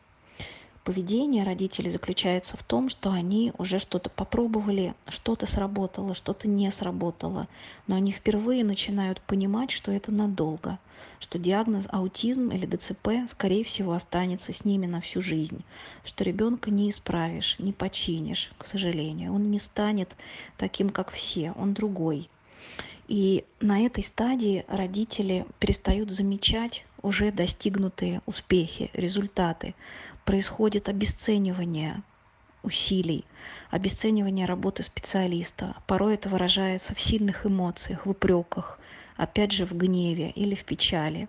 поведение 0.84 1.44
родителей 1.44 1.90
заключается 1.90 2.56
в 2.56 2.62
том, 2.62 2.88
что 2.88 3.10
они 3.10 3.52
уже 3.58 3.78
что-то 3.78 4.10
попробовали, 4.10 4.94
что-то 5.08 5.46
сработало, 5.46 6.14
что-то 6.14 6.46
не 6.46 6.70
сработало, 6.70 7.48
но 7.86 7.96
они 7.96 8.12
впервые 8.12 8.64
начинают 8.64 9.20
понимать, 9.22 9.70
что 9.70 9.90
это 9.90 10.12
надолго, 10.12 10.78
что 11.20 11.38
диагноз 11.38 11.86
аутизм 11.88 12.50
или 12.50 12.66
ДЦП, 12.66 13.28
скорее 13.28 13.64
всего, 13.64 13.92
останется 13.92 14.52
с 14.52 14.64
ними 14.64 14.86
на 14.86 15.00
всю 15.00 15.22
жизнь, 15.22 15.64
что 16.04 16.22
ребенка 16.22 16.70
не 16.70 16.90
исправишь, 16.90 17.56
не 17.58 17.72
починишь, 17.72 18.52
к 18.58 18.66
сожалению. 18.66 19.34
Он 19.34 19.50
не 19.50 19.58
станет 19.58 20.14
таким, 20.58 20.90
как 20.90 21.10
все, 21.10 21.52
он 21.52 21.72
другой. 21.72 22.28
И 23.08 23.44
на 23.60 23.80
этой 23.80 24.02
стадии 24.02 24.64
родители 24.68 25.46
перестают 25.58 26.10
замечать 26.10 26.86
уже 27.02 27.30
достигнутые 27.30 28.22
успехи, 28.24 28.90
результаты. 28.94 29.74
Происходит 30.24 30.88
обесценивание 30.88 32.02
усилий, 32.62 33.24
обесценивание 33.70 34.46
работы 34.46 34.82
специалиста. 34.82 35.76
Порой 35.86 36.14
это 36.14 36.28
выражается 36.28 36.94
в 36.94 37.00
сильных 37.00 37.46
эмоциях, 37.46 38.06
в 38.06 38.10
упреках, 38.10 38.78
опять 39.16 39.52
же 39.52 39.66
в 39.66 39.76
гневе 39.76 40.30
или 40.30 40.54
в 40.54 40.64
печали. 40.64 41.28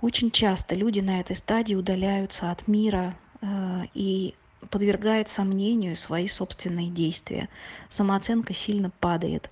Очень 0.00 0.30
часто 0.30 0.74
люди 0.74 1.00
на 1.00 1.20
этой 1.20 1.36
стадии 1.36 1.74
удаляются 1.74 2.50
от 2.50 2.66
мира 2.66 3.14
э, 3.40 3.82
и 3.94 4.34
подвергают 4.70 5.28
сомнению 5.28 5.96
свои 5.96 6.28
собственные 6.28 6.88
действия. 6.88 7.48
Самооценка 7.90 8.54
сильно 8.54 8.90
падает 9.00 9.50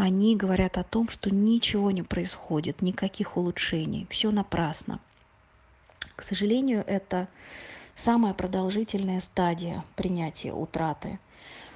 они 0.00 0.34
говорят 0.34 0.78
о 0.78 0.84
том, 0.84 1.10
что 1.10 1.30
ничего 1.30 1.90
не 1.90 2.02
происходит, 2.02 2.80
никаких 2.80 3.36
улучшений, 3.36 4.06
все 4.08 4.30
напрасно. 4.30 4.98
К 6.16 6.22
сожалению, 6.22 6.82
это 6.86 7.28
самая 7.94 8.34
продолжительная 8.34 9.20
стадия 9.20 9.84
принятия 9.96 10.52
утраты. 10.52 11.18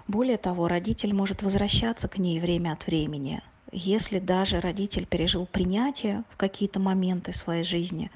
Более 0.08 0.36
того, 0.36 0.68
родитель 0.68 1.14
может 1.14 1.42
возвращаться 1.42 2.08
к 2.08 2.18
ней 2.18 2.40
время 2.40 2.72
от 2.72 2.86
времени, 2.86 3.42
если 3.74 4.20
даже 4.20 4.60
родитель 4.60 5.04
пережил 5.04 5.46
принятие 5.46 6.22
в 6.30 6.36
какие-то 6.36 6.78
моменты 6.78 7.32
своей 7.32 7.64
жизни, 7.64 8.10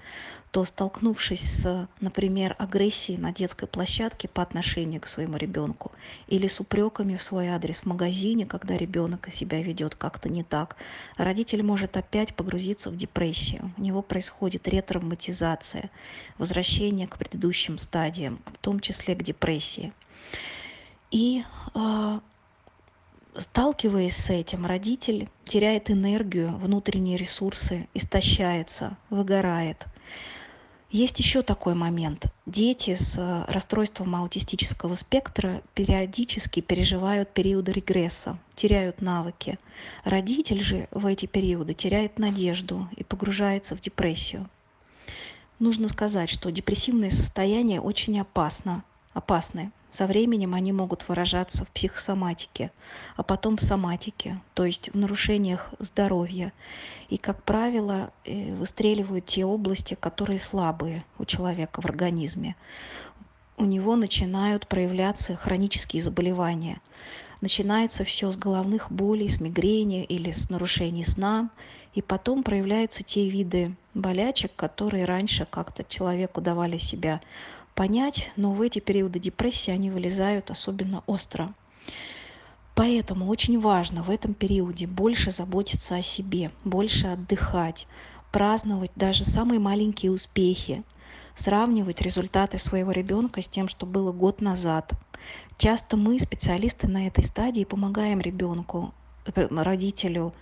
то 0.52 0.64
столкнувшись 0.64 1.62
с, 1.62 1.88
например, 2.00 2.54
агрессией 2.58 3.18
на 3.18 3.32
детской 3.32 3.66
площадке 3.66 4.28
по 4.28 4.40
отношению 4.40 5.00
к 5.00 5.06
своему 5.06 5.36
ребенку 5.36 5.90
или 6.28 6.46
с 6.46 6.60
упреками 6.60 7.16
в 7.16 7.22
свой 7.22 7.48
адрес 7.48 7.80
в 7.80 7.86
магазине, 7.86 8.46
когда 8.46 8.76
ребенок 8.76 9.28
себя 9.32 9.60
ведет 9.60 9.94
как-то 9.94 10.28
не 10.28 10.44
так, 10.44 10.76
родитель 11.16 11.62
может 11.62 11.96
опять 11.96 12.34
погрузиться 12.34 12.90
в 12.90 12.96
депрессию. 12.96 13.72
У 13.76 13.82
него 13.82 14.00
происходит 14.00 14.68
ретравматизация, 14.68 15.90
возвращение 16.38 17.08
к 17.08 17.18
предыдущим 17.18 17.76
стадиям, 17.78 18.38
в 18.46 18.58
том 18.58 18.80
числе 18.80 19.16
к 19.16 19.22
депрессии. 19.22 19.92
И 21.10 21.42
э, 21.74 22.20
сталкиваясь 23.38 24.16
с 24.16 24.30
этим, 24.30 24.66
родитель 24.66 25.28
теряет 25.44 25.90
энергию, 25.90 26.56
внутренние 26.56 27.16
ресурсы, 27.16 27.88
истощается, 27.94 28.96
выгорает. 29.10 29.86
Есть 30.90 31.18
еще 31.18 31.42
такой 31.42 31.74
момент. 31.74 32.26
Дети 32.46 32.94
с 32.94 33.18
э, 33.18 33.44
расстройством 33.52 34.16
аутистического 34.16 34.94
спектра 34.94 35.62
периодически 35.74 36.60
переживают 36.60 37.34
периоды 37.34 37.72
регресса, 37.72 38.38
теряют 38.54 39.02
навыки. 39.02 39.58
Родитель 40.04 40.62
же 40.62 40.88
в 40.90 41.04
эти 41.04 41.26
периоды 41.26 41.74
теряет 41.74 42.18
надежду 42.18 42.88
и 42.96 43.04
погружается 43.04 43.76
в 43.76 43.80
депрессию. 43.80 44.48
Нужно 45.58 45.88
сказать, 45.88 46.30
что 46.30 46.50
депрессивное 46.50 47.10
состояние 47.10 47.82
очень 47.82 48.18
опасно, 48.18 48.82
опасны. 49.12 49.72
Со 49.90 50.06
временем 50.06 50.54
они 50.54 50.72
могут 50.72 51.08
выражаться 51.08 51.64
в 51.64 51.68
психосоматике, 51.68 52.70
а 53.16 53.22
потом 53.22 53.56
в 53.56 53.62
соматике, 53.62 54.40
то 54.54 54.64
есть 54.64 54.90
в 54.90 54.96
нарушениях 54.96 55.70
здоровья. 55.78 56.52
И, 57.08 57.16
как 57.16 57.42
правило, 57.42 58.12
э, 58.24 58.54
выстреливают 58.54 59.26
те 59.26 59.44
области, 59.44 59.94
которые 59.98 60.38
слабые 60.38 61.04
у 61.18 61.24
человека 61.24 61.80
в 61.80 61.86
организме. 61.86 62.54
У 63.56 63.64
него 63.64 63.96
начинают 63.96 64.68
проявляться 64.68 65.36
хронические 65.36 66.02
заболевания. 66.02 66.80
Начинается 67.40 68.04
все 68.04 68.30
с 68.30 68.36
головных 68.36 68.92
болей, 68.92 69.28
с 69.28 69.40
мигрени 69.40 70.04
или 70.04 70.32
с 70.32 70.50
нарушений 70.50 71.04
сна, 71.04 71.48
и 71.94 72.02
потом 72.02 72.42
проявляются 72.42 73.02
те 73.02 73.28
виды 73.28 73.74
болячек, 73.94 74.52
которые 74.54 75.06
раньше 75.06 75.46
как-то 75.50 75.82
человеку 75.82 76.40
давали 76.40 76.78
себя 76.78 77.20
понять, 77.78 78.32
но 78.34 78.50
в 78.50 78.60
эти 78.60 78.80
периоды 78.80 79.20
депрессии 79.20 79.70
они 79.70 79.88
вылезают 79.88 80.50
особенно 80.50 81.04
остро. 81.06 81.54
Поэтому 82.74 83.28
очень 83.28 83.60
важно 83.60 84.02
в 84.02 84.10
этом 84.10 84.34
периоде 84.34 84.88
больше 84.88 85.30
заботиться 85.30 85.94
о 85.94 86.02
себе, 86.02 86.50
больше 86.64 87.06
отдыхать, 87.06 87.86
праздновать 88.32 88.90
даже 88.96 89.24
самые 89.24 89.60
маленькие 89.60 90.10
успехи, 90.10 90.82
сравнивать 91.36 92.02
результаты 92.02 92.58
своего 92.58 92.90
ребенка 92.90 93.42
с 93.42 93.48
тем, 93.48 93.68
что 93.68 93.86
было 93.86 94.10
год 94.10 94.40
назад. 94.40 94.90
Часто 95.56 95.96
мы, 95.96 96.18
специалисты 96.18 96.88
на 96.88 97.06
этой 97.06 97.22
стадии, 97.22 97.62
помогаем 97.62 98.20
ребенку, 98.20 98.92
э, 99.24 99.46
родителю 99.50 100.34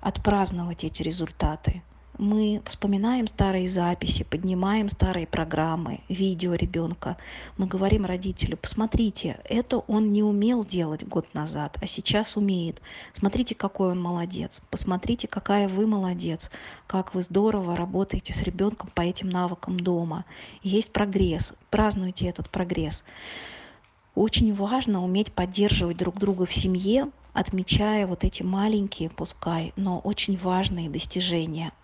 отпраздновать 0.00 0.84
эти 0.84 1.02
результаты 1.02 1.82
мы 2.18 2.62
вспоминаем 2.64 3.26
старые 3.26 3.68
записи, 3.68 4.24
поднимаем 4.24 4.88
старые 4.88 5.26
программы, 5.26 6.00
видео 6.08 6.54
ребенка. 6.54 7.16
Мы 7.58 7.66
говорим 7.66 8.06
родителю, 8.06 8.56
посмотрите, 8.56 9.38
это 9.44 9.78
он 9.78 10.12
не 10.12 10.22
умел 10.22 10.64
делать 10.64 11.06
год 11.06 11.26
назад, 11.34 11.76
а 11.80 11.86
сейчас 11.86 12.36
умеет. 12.36 12.80
Смотрите, 13.12 13.54
какой 13.54 13.90
он 13.90 14.00
молодец. 14.00 14.60
Посмотрите, 14.70 15.28
какая 15.28 15.68
вы 15.68 15.86
молодец, 15.86 16.50
как 16.86 17.14
вы 17.14 17.22
здорово 17.22 17.76
работаете 17.76 18.32
с 18.32 18.42
ребенком 18.42 18.88
по 18.94 19.02
этим 19.02 19.28
навыкам 19.28 19.78
дома. 19.78 20.24
Есть 20.62 20.92
прогресс, 20.92 21.54
празднуйте 21.70 22.26
этот 22.26 22.48
прогресс. 22.48 23.04
Очень 24.14 24.54
важно 24.54 25.04
уметь 25.04 25.32
поддерживать 25.32 25.98
друг 25.98 26.18
друга 26.18 26.46
в 26.46 26.54
семье, 26.54 27.10
отмечая 27.34 28.06
вот 28.06 28.24
эти 28.24 28.42
маленькие, 28.42 29.10
пускай, 29.10 29.74
но 29.76 29.98
очень 29.98 30.38
важные 30.38 30.88
достижения– 30.88 31.72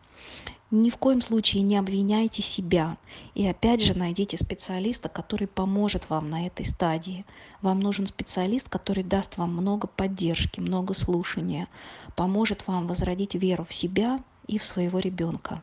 ни 0.73 0.89
в 0.89 0.97
коем 0.97 1.21
случае 1.21 1.63
не 1.63 1.77
обвиняйте 1.77 2.43
себя. 2.43 2.97
И 3.35 3.47
опять 3.47 3.83
же 3.83 3.97
найдите 3.97 4.39
специалиста, 4.39 5.09
который 5.09 5.47
поможет 5.47 6.09
вам 6.09 6.31
на 6.31 6.47
этой 6.47 6.65
стадии. 6.65 7.25
Вам 7.61 7.81
нужен 7.81 8.07
специалист, 8.07 8.69
который 8.69 9.05
даст 9.05 9.37
вам 9.37 9.53
много 9.53 9.87
поддержки, 9.87 10.61
много 10.61 10.95
слушания, 10.95 11.69
поможет 12.17 12.67
вам 12.67 12.87
возродить 12.87 13.35
веру 13.35 13.67
в 13.69 13.75
себя 13.75 14.21
и 14.47 14.59
в 14.59 14.65
своего 14.65 14.99
ребенка. 14.99 15.63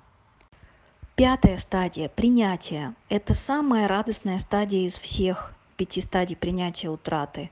Пятая 1.16 1.58
стадия– 1.58 2.08
принятие. 2.16 2.94
Это 3.10 3.34
самая 3.34 3.88
радостная 3.88 4.40
стадия 4.40 4.86
из 4.86 4.98
всех 4.98 5.54
пяти 5.76 6.02
стадий 6.02 6.36
принятия 6.36 6.90
утраты. 6.90 7.50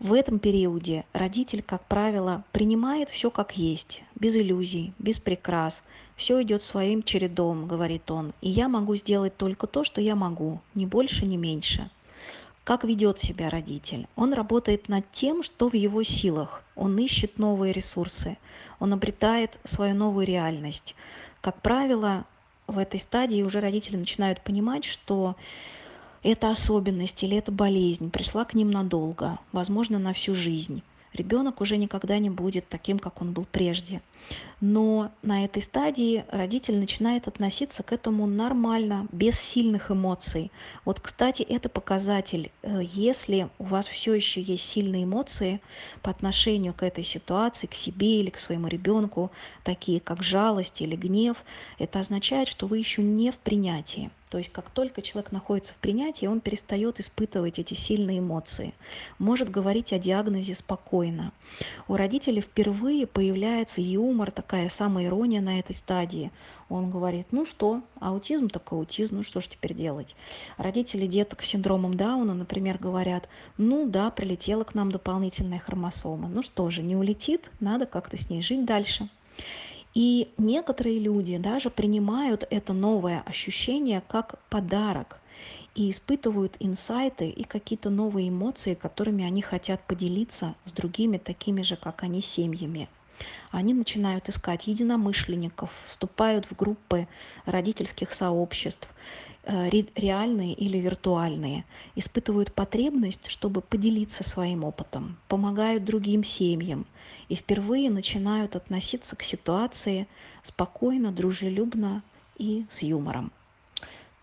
В 0.00 0.12
этом 0.12 0.38
периоде 0.38 1.04
родитель, 1.12 1.62
как 1.62 1.86
правило, 1.86 2.44
принимает 2.50 3.10
все 3.10 3.30
как 3.30 3.56
есть, 3.56 4.02
без 4.16 4.34
иллюзий, 4.34 4.92
без 4.98 5.18
прикрас. 5.18 5.82
Все 6.16 6.40
идет 6.42 6.62
своим 6.62 7.02
чередом, 7.02 7.66
говорит 7.66 8.10
он, 8.10 8.32
и 8.40 8.48
я 8.48 8.68
могу 8.68 8.94
сделать 8.94 9.36
только 9.36 9.66
то, 9.66 9.84
что 9.84 10.00
я 10.00 10.14
могу, 10.14 10.60
ни 10.74 10.86
больше, 10.86 11.26
ни 11.26 11.36
меньше. 11.36 11.90
Как 12.62 12.84
ведет 12.84 13.18
себя 13.18 13.50
родитель? 13.50 14.06
Он 14.16 14.32
работает 14.32 14.88
над 14.88 15.10
тем, 15.10 15.42
что 15.42 15.68
в 15.68 15.74
его 15.74 16.02
силах. 16.02 16.62
Он 16.76 16.96
ищет 16.98 17.38
новые 17.38 17.72
ресурсы, 17.72 18.38
он 18.78 18.92
обретает 18.92 19.58
свою 19.64 19.94
новую 19.94 20.26
реальность. 20.26 20.94
Как 21.42 21.60
правило, 21.60 22.24
в 22.66 22.78
этой 22.78 23.00
стадии 23.00 23.42
уже 23.42 23.60
родители 23.60 23.96
начинают 23.96 24.40
понимать, 24.40 24.84
что 24.84 25.36
эта 26.22 26.50
особенность 26.50 27.22
или 27.22 27.36
эта 27.36 27.52
болезнь 27.52 28.10
пришла 28.10 28.46
к 28.46 28.54
ним 28.54 28.70
надолго, 28.70 29.38
возможно, 29.52 29.98
на 29.98 30.14
всю 30.14 30.34
жизнь. 30.34 30.82
Ребенок 31.14 31.60
уже 31.60 31.76
никогда 31.76 32.18
не 32.18 32.28
будет 32.28 32.68
таким, 32.68 32.98
как 32.98 33.22
он 33.22 33.32
был 33.32 33.46
прежде. 33.50 34.02
Но 34.60 35.10
на 35.22 35.44
этой 35.44 35.62
стадии 35.62 36.24
родитель 36.30 36.78
начинает 36.78 37.28
относиться 37.28 37.82
к 37.82 37.92
этому 37.92 38.26
нормально, 38.26 39.06
без 39.12 39.38
сильных 39.38 39.90
эмоций. 39.90 40.50
Вот, 40.84 41.00
кстати, 41.00 41.42
это 41.42 41.68
показатель. 41.68 42.50
Э, 42.62 42.80
если 42.82 43.48
у 43.58 43.64
вас 43.64 43.86
все 43.86 44.14
еще 44.14 44.40
есть 44.40 44.68
сильные 44.68 45.04
эмоции 45.04 45.60
по 46.02 46.10
отношению 46.10 46.72
к 46.72 46.82
этой 46.82 47.04
ситуации, 47.04 47.66
к 47.66 47.74
себе 47.74 48.20
или 48.20 48.30
к 48.30 48.38
своему 48.38 48.66
ребенку, 48.68 49.30
такие 49.62 50.00
как 50.00 50.22
жалость 50.22 50.80
или 50.80 50.96
гнев, 50.96 51.44
это 51.78 52.00
означает, 52.00 52.48
что 52.48 52.66
вы 52.66 52.78
еще 52.78 53.02
не 53.02 53.30
в 53.30 53.36
принятии. 53.36 54.10
То 54.34 54.38
есть 54.38 54.50
как 54.50 54.68
только 54.68 55.00
человек 55.00 55.30
находится 55.30 55.74
в 55.74 55.76
принятии, 55.76 56.26
он 56.26 56.40
перестает 56.40 56.98
испытывать 56.98 57.60
эти 57.60 57.74
сильные 57.74 58.18
эмоции, 58.18 58.74
может 59.20 59.48
говорить 59.48 59.92
о 59.92 59.98
диагнозе 60.00 60.56
спокойно. 60.56 61.30
У 61.86 61.94
родителей 61.94 62.40
впервые 62.40 63.06
появляется 63.06 63.80
юмор, 63.80 64.32
такая 64.32 64.68
самая 64.68 65.06
ирония 65.06 65.40
на 65.40 65.60
этой 65.60 65.76
стадии. 65.76 66.32
Он 66.68 66.90
говорит, 66.90 67.28
ну 67.30 67.46
что, 67.46 67.82
аутизм 68.00 68.48
так 68.48 68.72
аутизм, 68.72 69.18
ну 69.18 69.22
что 69.22 69.40
ж 69.40 69.46
теперь 69.46 69.72
делать? 69.72 70.16
Родители 70.56 71.06
деток 71.06 71.44
с 71.44 71.46
синдромом 71.46 71.96
Дауна, 71.96 72.34
например, 72.34 72.78
говорят, 72.78 73.28
ну 73.56 73.88
да, 73.88 74.10
прилетела 74.10 74.64
к 74.64 74.74
нам 74.74 74.90
дополнительная 74.90 75.60
хромосома. 75.60 76.26
Ну 76.26 76.42
что 76.42 76.70
же, 76.70 76.82
не 76.82 76.96
улетит, 76.96 77.52
надо 77.60 77.86
как-то 77.86 78.16
с 78.16 78.28
ней 78.28 78.42
жить 78.42 78.64
дальше. 78.64 79.08
И 79.94 80.32
некоторые 80.38 80.98
люди 80.98 81.38
даже 81.38 81.70
принимают 81.70 82.44
это 82.50 82.72
новое 82.72 83.22
ощущение 83.26 84.02
как 84.08 84.40
подарок 84.50 85.20
и 85.76 85.88
испытывают 85.90 86.56
инсайты 86.58 87.28
и 87.28 87.44
какие-то 87.44 87.90
новые 87.90 88.28
эмоции, 88.28 88.74
которыми 88.74 89.24
они 89.24 89.40
хотят 89.40 89.84
поделиться 89.86 90.56
с 90.64 90.72
другими 90.72 91.18
такими 91.18 91.62
же, 91.62 91.76
как 91.76 92.02
они, 92.02 92.22
семьями. 92.22 92.88
Они 93.52 93.72
начинают 93.72 94.28
искать 94.28 94.66
единомышленников, 94.66 95.70
вступают 95.88 96.46
в 96.46 96.56
группы 96.56 97.06
родительских 97.46 98.12
сообществ, 98.12 98.88
реальные 99.46 100.54
или 100.54 100.78
виртуальные, 100.78 101.64
испытывают 101.94 102.52
потребность, 102.52 103.30
чтобы 103.30 103.60
поделиться 103.60 104.24
своим 104.24 104.64
опытом, 104.64 105.18
помогают 105.28 105.84
другим 105.84 106.24
семьям 106.24 106.86
и 107.28 107.34
впервые 107.34 107.90
начинают 107.90 108.56
относиться 108.56 109.16
к 109.16 109.22
ситуации 109.22 110.08
спокойно, 110.42 111.12
дружелюбно 111.12 112.02
и 112.36 112.66
с 112.70 112.82
юмором. 112.82 113.32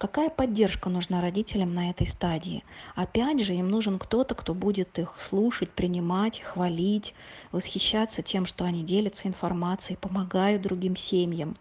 Какая 0.02 0.32
поддержка 0.32 0.90
нужна 0.90 1.22
родителям 1.22 1.76
на 1.76 1.92
этой 1.92 2.08
стадии? 2.08 2.64
Опять 2.96 3.46
же, 3.46 3.54
им 3.54 3.70
нужен 3.70 4.00
кто-то, 4.00 4.34
кто 4.34 4.56
будет 4.56 4.98
их 4.98 5.16
слушать, 5.30 5.70
принимать, 5.70 6.40
хвалить, 6.42 7.14
восхищаться 7.52 8.24
тем, 8.24 8.48
что 8.48 8.66
они 8.66 8.84
делятся 8.84 9.28
информацией, 9.28 10.00
помогают 10.02 10.64
другим 10.64 10.96
семьям. 10.96 11.56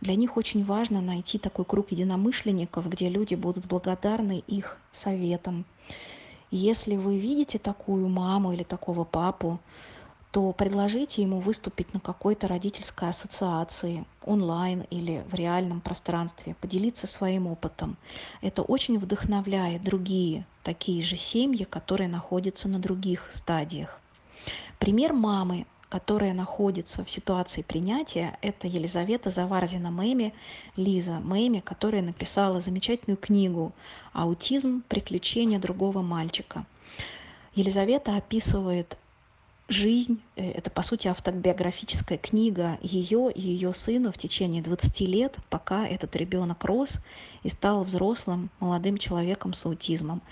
Для 0.00 0.14
них 0.14 0.36
очень 0.36 0.64
важно 0.64 1.00
найти 1.00 1.38
такой 1.38 1.64
круг 1.64 1.90
единомышленников, 1.92 2.88
где 2.88 3.08
люди 3.08 3.34
будут 3.34 3.66
благодарны 3.66 4.42
их 4.46 4.78
советам. 4.92 5.64
Если 6.50 6.96
вы 6.96 7.18
видите 7.18 7.58
такую 7.58 8.08
маму 8.08 8.52
или 8.52 8.62
такого 8.62 9.04
папу, 9.04 9.58
то 10.30 10.52
предложите 10.52 11.22
ему 11.22 11.40
выступить 11.40 11.94
на 11.94 12.00
какой-то 12.00 12.46
родительской 12.46 13.08
ассоциации 13.08 14.04
онлайн 14.22 14.84
или 14.90 15.24
в 15.30 15.34
реальном 15.34 15.80
пространстве, 15.80 16.54
поделиться 16.60 17.06
своим 17.06 17.46
опытом. 17.46 17.96
Это 18.42 18.60
очень 18.62 18.98
вдохновляет 18.98 19.82
другие 19.82 20.44
такие 20.62 21.02
же 21.02 21.16
семьи, 21.16 21.64
которые 21.64 22.08
находятся 22.08 22.68
на 22.68 22.78
других 22.78 23.30
стадиях. 23.32 23.98
Пример 24.78 25.14
мамы, 25.14 25.64
которая 25.88 26.34
находится 26.34 27.04
в 27.04 27.10
ситуации 27.10 27.62
принятия, 27.62 28.38
это 28.42 28.66
Елизавета 28.66 29.30
Заварзина 29.30 29.90
Мэми, 29.90 30.34
Лиза 30.76 31.20
Мэми, 31.20 31.60
которая 31.60 32.02
написала 32.02 32.60
замечательную 32.60 33.16
книгу 33.16 33.72
«Аутизм. 34.12 34.82
Приключения 34.88 35.58
другого 35.58 36.02
мальчика». 36.02 36.64
Елизавета 37.54 38.16
описывает 38.16 38.98
жизнь, 39.68 40.20
э, 40.36 40.50
это 40.52 40.70
по 40.70 40.82
сути 40.82 41.08
автобиографическая 41.08 42.18
книга 42.18 42.78
ее 42.82 43.30
и 43.32 43.40
ее 43.40 43.72
сына 43.72 44.12
в 44.12 44.18
течение 44.18 44.62
20 44.62 45.00
лет, 45.02 45.36
пока 45.50 45.86
этот 45.86 46.14
ребенок 46.16 46.64
рос 46.64 47.00
и 47.42 47.48
стал 47.48 47.82
взрослым 47.84 48.50
молодым 48.60 48.98
человеком 48.98 49.54
с 49.54 49.64
аутизмом. 49.66 50.22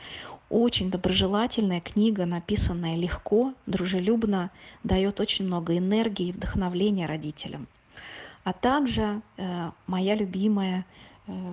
Очень 0.51 0.91
доброжелательная 0.91 1.81
книга, 1.81 2.27
написанная 2.27 2.97
легко, 2.97 3.55
дружелюбно, 3.67 4.51
дает 4.83 5.21
очень 5.21 5.47
много 5.47 5.77
энергии 5.77 6.29
и 6.29 6.33
вдохновления 6.33 7.07
родителям. 7.07 7.67
А 8.45 8.53
также 8.53 9.23
э, 9.37 9.71
моя 9.87 10.15
любимая 10.15 10.85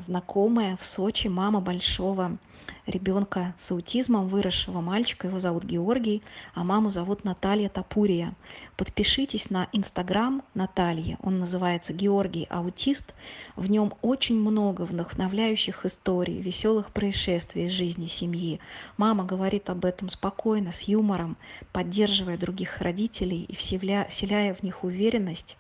знакомая 0.06 0.76
в 0.76 0.86
Сочи, 0.86 1.28
мама 1.28 1.62
большого 1.62 2.38
ребенка 2.86 3.56
с 3.58 3.72
аутизмом, 3.72 4.28
выросшего 4.28 4.82
мальчика, 4.82 5.28
его 5.28 5.40
зовут 5.40 5.64
Георгий, 5.64 6.22
а 6.54 6.64
маму 6.64 6.90
зовут 6.90 7.24
Наталья 7.24 7.70
Тапурия. 7.70 8.34
Подпишитесь 8.76 9.50
на 9.50 9.70
инстаграм 9.72 10.44
Натальи, 10.54 11.18
он 11.22 11.40
называется 11.40 11.94
Георгий 11.94 12.48
Аутист. 12.50 13.14
В 13.56 13.70
нем 13.70 13.94
очень 14.02 14.40
много 14.40 14.82
вдохновляющих 14.82 15.86
историй, 15.86 16.42
веселых 16.42 16.92
происшествий 16.92 17.66
из 17.66 17.72
жизни 17.72 18.08
семьи. 18.08 18.60
Мама 18.98 19.24
говорит 19.24 19.70
об 19.70 19.86
этом 19.86 20.10
спокойно, 20.10 20.74
с 20.74 20.82
юмором, 20.82 21.38
поддерживая 21.72 22.38
других 22.38 22.82
родителей 22.82 23.46
и 23.48 23.56
вселяя 23.56 24.54
в 24.54 24.64
них 24.64 24.84
уверенность 24.84 25.58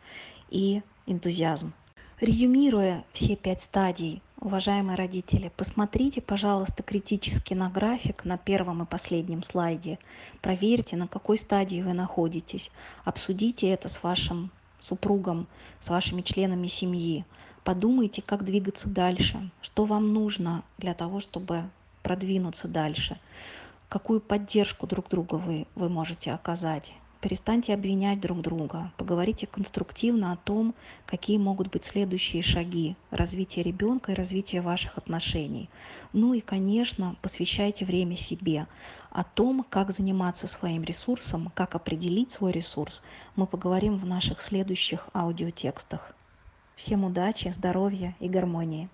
и 0.49 0.81
энтузиазм. 1.05 1.73
Резюмируя 2.21 3.03
все 3.13 3.35
пять 3.35 3.63
стадий, 3.63 4.21
уважаемые 4.39 4.95
родители, 4.95 5.51
посмотрите, 5.57 6.21
пожалуйста, 6.21 6.83
критически 6.83 7.55
на 7.55 7.67
график 7.67 8.25
на 8.25 8.37
первом 8.37 8.83
и 8.83 8.85
последнем 8.85 9.41
слайде. 9.41 9.97
Проверьте, 10.39 10.97
на 10.97 11.07
какой 11.07 11.39
стадии 11.39 11.81
вы 11.81 11.93
находитесь. 11.93 12.69
Обсудите 13.05 13.69
это 13.69 13.89
с 13.89 14.03
вашим 14.03 14.51
супругом, 14.79 15.47
с 15.79 15.89
вашими 15.89 16.21
членами 16.21 16.67
семьи. 16.67 17.25
Подумайте, 17.63 18.21
как 18.21 18.45
двигаться 18.45 18.87
дальше, 18.87 19.49
что 19.63 19.85
вам 19.85 20.13
нужно 20.13 20.63
для 20.77 20.93
того, 20.93 21.21
чтобы 21.21 21.63
продвинуться 22.03 22.67
дальше, 22.67 23.19
какую 23.89 24.21
поддержку 24.21 24.85
друг 24.85 25.09
друга 25.09 25.35
вы, 25.37 25.65
вы 25.73 25.89
можете 25.89 26.33
оказать. 26.33 26.93
Перестаньте 27.21 27.75
обвинять 27.75 28.19
друг 28.19 28.41
друга, 28.41 28.91
поговорите 28.97 29.45
конструктивно 29.45 30.31
о 30.31 30.37
том, 30.37 30.73
какие 31.05 31.37
могут 31.37 31.69
быть 31.69 31.85
следующие 31.85 32.41
шаги 32.41 32.95
развития 33.11 33.61
ребенка 33.61 34.11
и 34.11 34.15
развития 34.15 34.59
ваших 34.61 34.97
отношений. 34.97 35.69
Ну 36.13 36.33
и, 36.33 36.41
конечно, 36.41 37.15
посвящайте 37.21 37.85
время 37.85 38.17
себе. 38.17 38.65
О 39.11 39.23
том, 39.23 39.63
как 39.69 39.91
заниматься 39.91 40.47
своим 40.47 40.83
ресурсом, 40.83 41.51
как 41.53 41.75
определить 41.75 42.31
свой 42.31 42.51
ресурс, 42.51 43.03
мы 43.35 43.45
поговорим 43.45 43.97
в 43.97 44.05
наших 44.07 44.41
следующих 44.41 45.07
аудиотекстах. 45.13 46.15
Всем 46.75 47.03
удачи, 47.03 47.49
здоровья 47.49 48.15
и 48.19 48.27
гармонии. 48.29 48.89